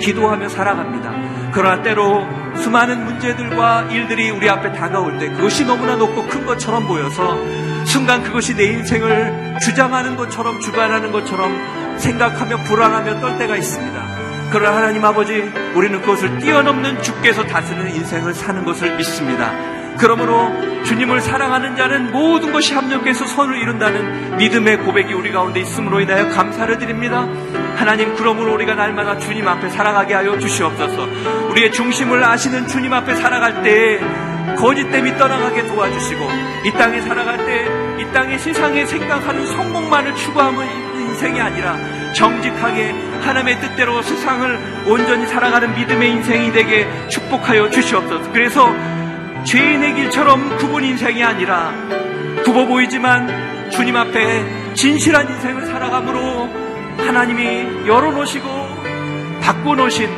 기도하며 0.00 0.50
살아갑니다. 0.50 1.50
그러나 1.52 1.82
때로 1.82 2.26
수많은 2.56 3.06
문제들과 3.06 3.84
일들이 3.84 4.30
우리 4.30 4.50
앞에 4.50 4.74
다가올 4.74 5.18
때 5.18 5.30
그것이 5.30 5.64
너무나 5.64 5.96
높고 5.96 6.26
큰 6.26 6.44
것처럼 6.44 6.86
보여서 6.86 7.38
순간 7.86 8.22
그것이 8.22 8.54
내 8.54 8.64
인생을 8.64 9.56
주장하는 9.62 10.16
것처럼 10.16 10.60
주관하는 10.60 11.10
것처럼 11.10 11.96
생각하며 11.96 12.64
불안하며 12.64 13.20
떨 13.20 13.38
때가 13.38 13.56
있습니다. 13.56 14.19
그러나 14.50 14.76
하나님 14.76 15.04
아버지 15.04 15.50
우리는 15.74 16.00
그것을 16.00 16.38
뛰어넘는 16.38 17.02
주께서 17.02 17.44
다스리는 17.44 17.94
인생을 17.94 18.34
사는 18.34 18.64
것을 18.64 18.96
믿습니다. 18.96 19.52
그러므로 19.98 20.50
주님을 20.84 21.20
사랑하는 21.20 21.76
자는 21.76 22.10
모든 22.10 22.52
것이 22.52 22.74
합력해서 22.74 23.26
선을 23.26 23.56
이룬다는 23.58 24.36
믿음의 24.38 24.78
고백이 24.78 25.12
우리 25.12 25.30
가운데 25.30 25.60
있음으로 25.60 26.00
인하여 26.00 26.28
감사를 26.28 26.78
드립니다. 26.78 27.28
하나님 27.76 28.14
그러므로 28.14 28.54
우리가 28.54 28.74
날마다 28.74 29.18
주님 29.18 29.46
앞에 29.46 29.68
살아가게 29.68 30.14
하여 30.14 30.38
주시옵소서. 30.38 31.06
우리의 31.50 31.72
중심을 31.72 32.24
아시는 32.24 32.66
주님 32.66 32.92
앞에 32.92 33.14
살아갈 33.16 33.62
때 33.62 34.00
거짓됨이 34.56 35.16
떠나가게 35.16 35.66
도와주시고 35.66 36.28
이 36.64 36.72
땅에 36.72 37.00
살아갈 37.00 37.38
때 37.38 37.90
이 38.00 38.12
땅의 38.12 38.38
세상에 38.38 38.86
생각하는 38.86 39.46
성공만을 39.46 40.14
추구하는 40.14 40.89
인생이 41.10 41.40
아니라 41.40 41.76
정직하게 42.14 42.90
하나님의 43.20 43.60
뜻대로 43.60 44.02
세상을 44.02 44.84
온전히 44.86 45.26
살아가는 45.26 45.74
믿음의 45.74 46.10
인생이 46.10 46.52
되게 46.52 46.88
축복하여 47.08 47.70
주시옵소서. 47.70 48.32
그래서 48.32 48.74
죄인의 49.44 49.94
길처럼 49.94 50.56
굽은 50.58 50.84
인생이 50.84 51.22
아니라 51.22 51.72
굽어 52.44 52.66
보이지만 52.66 53.70
주님 53.70 53.96
앞에 53.96 54.74
진실한 54.74 55.28
인생을 55.28 55.66
살아감으로 55.66 56.48
하나님이 56.98 57.86
열어놓으시고 57.86 58.48
바꿔놓으신 59.42 60.08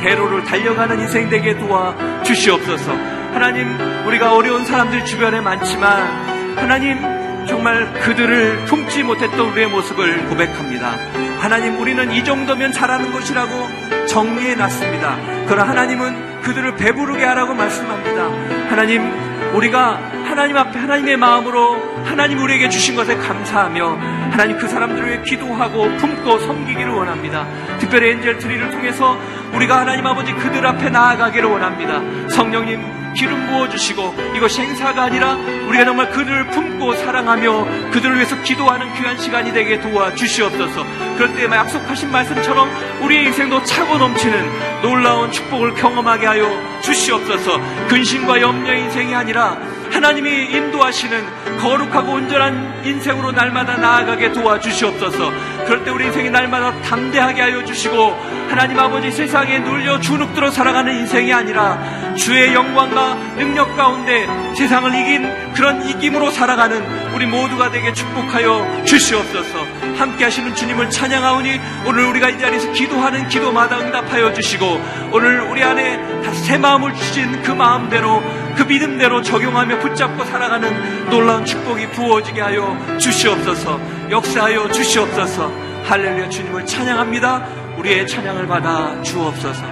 대로를 0.00 0.44
달려가는 0.44 0.98
인생 1.00 1.28
되게 1.28 1.56
도와 1.56 1.94
주시옵소서. 2.24 2.92
하나님, 3.32 3.68
우리가 4.06 4.34
어려운 4.34 4.64
사람들 4.64 5.04
주변에 5.04 5.40
많지만 5.40 6.56
하나님 6.56 7.21
정말 7.46 7.92
그들을 7.94 8.64
품지 8.66 9.02
못했던 9.02 9.40
우리의 9.40 9.68
모습을 9.68 10.28
고백합니다. 10.28 10.96
하나님, 11.38 11.80
우리는 11.80 12.12
이 12.12 12.24
정도면 12.24 12.72
잘하는 12.72 13.12
것이라고 13.12 14.06
정리해 14.06 14.54
놨습니다. 14.54 15.16
그러나 15.46 15.68
하나님은 15.68 16.42
그들을 16.42 16.76
배부르게 16.76 17.24
하라고 17.24 17.54
말씀합니다. 17.54 18.24
하나님, 18.68 19.10
우리가 19.54 19.98
하나님 20.24 20.56
앞에 20.56 20.78
하나님의 20.78 21.16
마음으로 21.16 22.04
하나님 22.04 22.38
우리에게 22.42 22.68
주신 22.68 22.94
것에 22.94 23.16
감사하며 23.16 23.98
하나님 24.30 24.56
그 24.56 24.66
사람들을 24.66 25.08
위해 25.08 25.22
기도하고 25.22 25.94
품고 25.98 26.38
섬기기를 26.38 26.90
원합니다. 26.90 27.46
특별히 27.78 28.12
엔젤 28.12 28.38
트리를 28.38 28.70
통해서 28.70 29.18
우리가 29.52 29.80
하나님 29.80 30.06
아버지 30.06 30.32
그들 30.32 30.66
앞에 30.66 30.88
나아가기를 30.88 31.48
원합니다. 31.48 32.00
성령님 32.30 33.01
기름 33.14 33.46
부어주시고 33.48 34.14
이것이 34.36 34.62
행사가 34.62 35.04
아니라 35.04 35.34
우리가 35.68 35.84
정말 35.84 36.10
그들을 36.10 36.48
품고 36.48 36.94
사랑하며 36.96 37.90
그들을 37.90 38.16
위해서 38.16 38.40
기도하는 38.42 38.92
귀한 38.94 39.18
시간이 39.18 39.52
되게 39.52 39.80
도와주시옵소서 39.80 40.84
그럴 41.16 41.34
때 41.34 41.44
약속하신 41.44 42.10
말씀처럼 42.10 42.68
우리의 43.02 43.26
인생도 43.26 43.62
차고 43.64 43.98
넘치는 43.98 44.82
놀라운 44.82 45.30
축복을 45.30 45.74
경험하게 45.74 46.26
하여 46.26 46.80
주시옵소서 46.82 47.60
근심과 47.88 48.40
염려의 48.40 48.82
인생이 48.82 49.14
아니라 49.14 49.58
하나님이 49.92 50.46
인도하시는 50.46 51.58
거룩하고 51.58 52.12
온전한 52.12 52.82
인생으로 52.84 53.30
날마다 53.32 53.76
나아가게 53.76 54.32
도와주시옵소서. 54.32 55.30
그럴 55.66 55.84
때 55.84 55.90
우리 55.90 56.06
인생이 56.06 56.30
날마다 56.30 56.72
담대하게 56.80 57.42
하여 57.42 57.64
주시고 57.64 58.41
하나님 58.52 58.78
아버지 58.78 59.10
세상에 59.10 59.60
눌려 59.60 59.98
주눅들어 59.98 60.50
살아가는 60.50 60.94
인생이 60.94 61.32
아니라 61.32 62.14
주의 62.16 62.52
영광과 62.52 63.14
능력 63.38 63.74
가운데 63.78 64.26
세상을 64.54 64.94
이긴 64.94 65.54
그런 65.54 65.88
이김으로 65.88 66.30
살아가는 66.30 67.14
우리 67.14 67.24
모두가 67.24 67.70
되게 67.70 67.94
축복하여 67.94 68.84
주시옵소서. 68.84 69.64
함께 69.96 70.24
하시는 70.24 70.54
주님을 70.54 70.90
찬양하오니 70.90 71.60
오늘 71.86 72.04
우리가 72.08 72.28
이 72.28 72.38
자리에서 72.38 72.72
기도하는 72.72 73.26
기도마다 73.28 73.78
응답하여 73.78 74.34
주시고 74.34 74.80
오늘 75.12 75.40
우리 75.40 75.64
안에 75.64 75.98
새 76.44 76.58
마음을 76.58 76.92
주신 76.92 77.40
그 77.40 77.52
마음대로 77.52 78.22
그 78.54 78.64
믿음대로 78.64 79.22
적용하며 79.22 79.78
붙잡고 79.78 80.26
살아가는 80.26 81.08
놀라운 81.08 81.46
축복이 81.46 81.88
부어지게 81.92 82.42
하여 82.42 82.98
주시옵소서. 82.98 83.80
역사하여 84.10 84.70
주시옵소서. 84.70 85.72
할렐루야. 85.84 86.28
주님을 86.28 86.66
찬양합니다 86.66 87.61
우리의 87.78 88.06
찬양을 88.06 88.46
받아 88.46 89.00
주옵소서. 89.02 89.62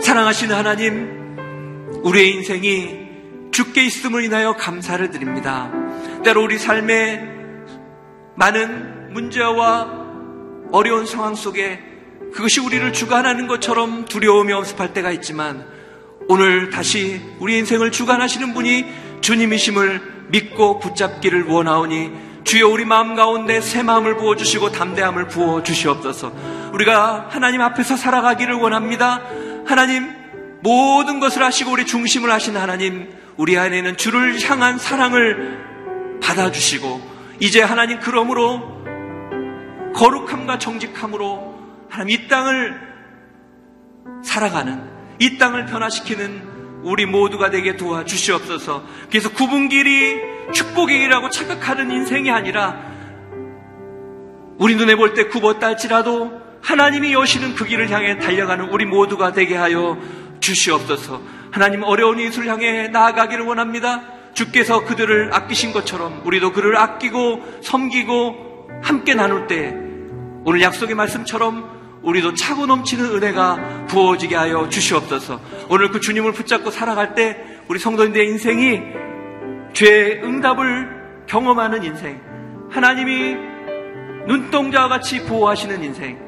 사랑하시는 0.00 0.54
하나님 0.54 1.36
우리의 2.02 2.34
인생이 2.34 3.02
죽게 3.52 3.84
있음을 3.84 4.24
인하여 4.24 4.54
감사를 4.54 5.10
드립니다. 5.10 5.70
때로 6.24 6.42
우리 6.42 6.58
삶에 6.58 7.22
많은 8.36 9.12
문제와 9.12 10.02
어려운 10.72 11.06
상황 11.06 11.34
속에 11.34 11.80
그것이 12.32 12.60
우리를 12.60 12.92
주관하는 12.92 13.46
것처럼 13.46 14.06
두려움이 14.06 14.52
엄습할 14.52 14.94
때가 14.94 15.10
있지만 15.12 15.66
오늘 16.28 16.70
다시 16.70 17.20
우리 17.40 17.58
인생을 17.58 17.92
주관하시는 17.92 18.54
분이 18.54 18.86
주님이심을 19.20 20.28
믿고 20.28 20.78
붙잡기를 20.78 21.44
원하오니 21.44 22.31
주여 22.44 22.68
우리 22.68 22.84
마음 22.84 23.14
가운데 23.14 23.60
새 23.60 23.82
마음을 23.82 24.16
부어주시고 24.16 24.72
담대함을 24.72 25.28
부어주시옵소서 25.28 26.32
우리가 26.72 27.26
하나님 27.30 27.60
앞에서 27.60 27.96
살아가기를 27.96 28.54
원합니다 28.54 29.22
하나님 29.66 30.10
모든 30.60 31.20
것을 31.20 31.42
하시고 31.42 31.72
우리 31.72 31.86
중심을 31.86 32.30
하신 32.30 32.56
하나님 32.56 33.12
우리 33.36 33.58
안에는 33.58 33.96
주를 33.96 34.40
향한 34.42 34.78
사랑을 34.78 36.18
받아주시고 36.22 37.12
이제 37.40 37.62
하나님 37.62 37.98
그러므로 38.00 38.82
거룩함과 39.94 40.58
정직함으로 40.58 41.58
하나님 41.88 42.18
이 42.18 42.28
땅을 42.28 42.80
살아가는 44.22 44.90
이 45.18 45.38
땅을 45.38 45.66
변화시키는 45.66 46.52
우리 46.82 47.06
모두가 47.06 47.50
되게 47.50 47.76
도와주시옵소서. 47.76 48.84
그래서 49.08 49.30
구분길이 49.30 50.16
축복의 50.52 50.98
길이라고 50.98 51.30
착각하는 51.30 51.90
인생이 51.90 52.30
아니라 52.30 52.76
우리 54.58 54.76
눈에 54.76 54.94
볼 54.96 55.14
때 55.14 55.24
굽었다 55.28 55.66
할지라도 55.68 56.40
하나님이 56.62 57.12
여시는 57.12 57.54
그 57.54 57.64
길을 57.64 57.90
향해 57.90 58.18
달려가는 58.18 58.68
우리 58.70 58.84
모두가 58.84 59.32
되게 59.32 59.56
하여 59.56 59.98
주시옵소서. 60.40 61.20
하나님 61.50 61.82
어려운 61.82 62.18
이웃을 62.18 62.46
향해 62.46 62.88
나아가기를 62.88 63.44
원합니다. 63.44 64.02
주께서 64.34 64.84
그들을 64.84 65.30
아끼신 65.32 65.72
것처럼 65.72 66.22
우리도 66.24 66.52
그를 66.52 66.76
아끼고 66.76 67.60
섬기고 67.62 68.68
함께 68.82 69.14
나눌 69.14 69.46
때 69.46 69.74
오늘 70.44 70.62
약속의 70.62 70.94
말씀처럼 70.94 72.00
우리도 72.02 72.34
차고 72.34 72.66
넘치는 72.66 73.04
은혜가 73.16 73.86
부어지게 73.88 74.34
하여 74.34 74.68
주시옵소서. 74.68 75.40
오늘 75.68 75.90
그 75.90 76.00
주님을 76.00 76.32
붙잡고 76.32 76.70
살아갈 76.70 77.14
때 77.14 77.36
우리 77.68 77.78
성도님들의 77.78 78.26
인생이 78.28 78.80
죄의 79.72 80.22
응답을 80.22 81.24
경험하는 81.26 81.84
인생, 81.84 82.20
하나님이 82.70 83.36
눈동자와 84.26 84.88
같이 84.88 85.24
보호하시는 85.24 85.82
인생, 85.82 86.18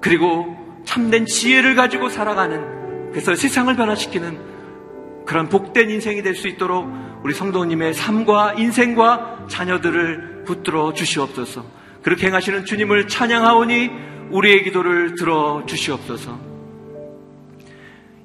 그리고 0.00 0.56
참된 0.84 1.26
지혜를 1.26 1.74
가지고 1.74 2.08
살아가는 2.08 3.10
그래서 3.10 3.34
세상을 3.34 3.74
변화시키는 3.74 5.24
그런 5.24 5.48
복된 5.48 5.88
인생이 5.88 6.22
될 6.22 6.34
수 6.34 6.48
있도록 6.48 6.86
우리 7.24 7.32
성도님의 7.32 7.94
삶과 7.94 8.54
인생과 8.58 9.46
자녀들을 9.48 10.44
붙들어 10.44 10.92
주시옵소서. 10.92 11.64
그렇게 12.02 12.26
행하시는 12.26 12.66
주님을 12.66 13.08
찬양하오니 13.08 13.90
우리의 14.30 14.64
기도를 14.64 15.14
들어 15.14 15.64
주시옵소서. 15.64 16.38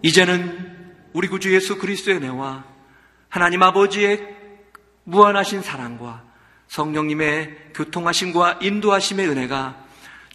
이제는 0.01 0.69
우리 1.13 1.29
구주 1.29 1.53
예수 1.53 1.77
그리스도의 1.77 2.17
은혜와 2.17 2.65
하나님 3.29 3.61
아버지의 3.63 4.35
무한하신 5.03 5.61
사랑과 5.61 6.23
성령님의 6.67 7.71
교통하심과 7.75 8.59
인도하심의 8.61 9.27
은혜가 9.29 9.75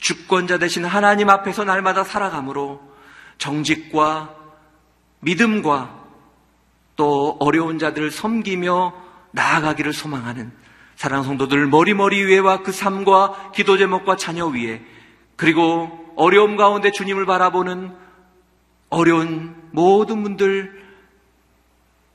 주권자 0.01 0.59
되신 0.59 0.85
하나님 0.85 1.29
앞에서 1.31 1.65
날마다 1.65 2.05
살아감으로 2.05 2.81
정직과 3.39 4.35
믿음과 5.21 6.05
또 6.97 7.37
어려운 7.41 7.79
자들을 7.79 8.11
섬기며 8.11 8.95
나아가기를 9.33 9.93
소망하는 9.93 10.53
사랑 10.97 11.25
성도들 11.25 11.67
머리머리 11.67 12.25
위에와 12.27 12.63
그 12.63 12.71
삶과 12.71 13.53
기도 13.53 13.77
제목과 13.77 14.17
자녀 14.17 14.47
위에 14.47 14.83
그리고 15.37 16.13
어려움 16.17 16.57
가운데 16.57 16.93
주님을 16.93 17.27
바라보는 17.27 17.97
어려운 18.91 19.57
모든 19.73 20.23
분들 20.23 20.84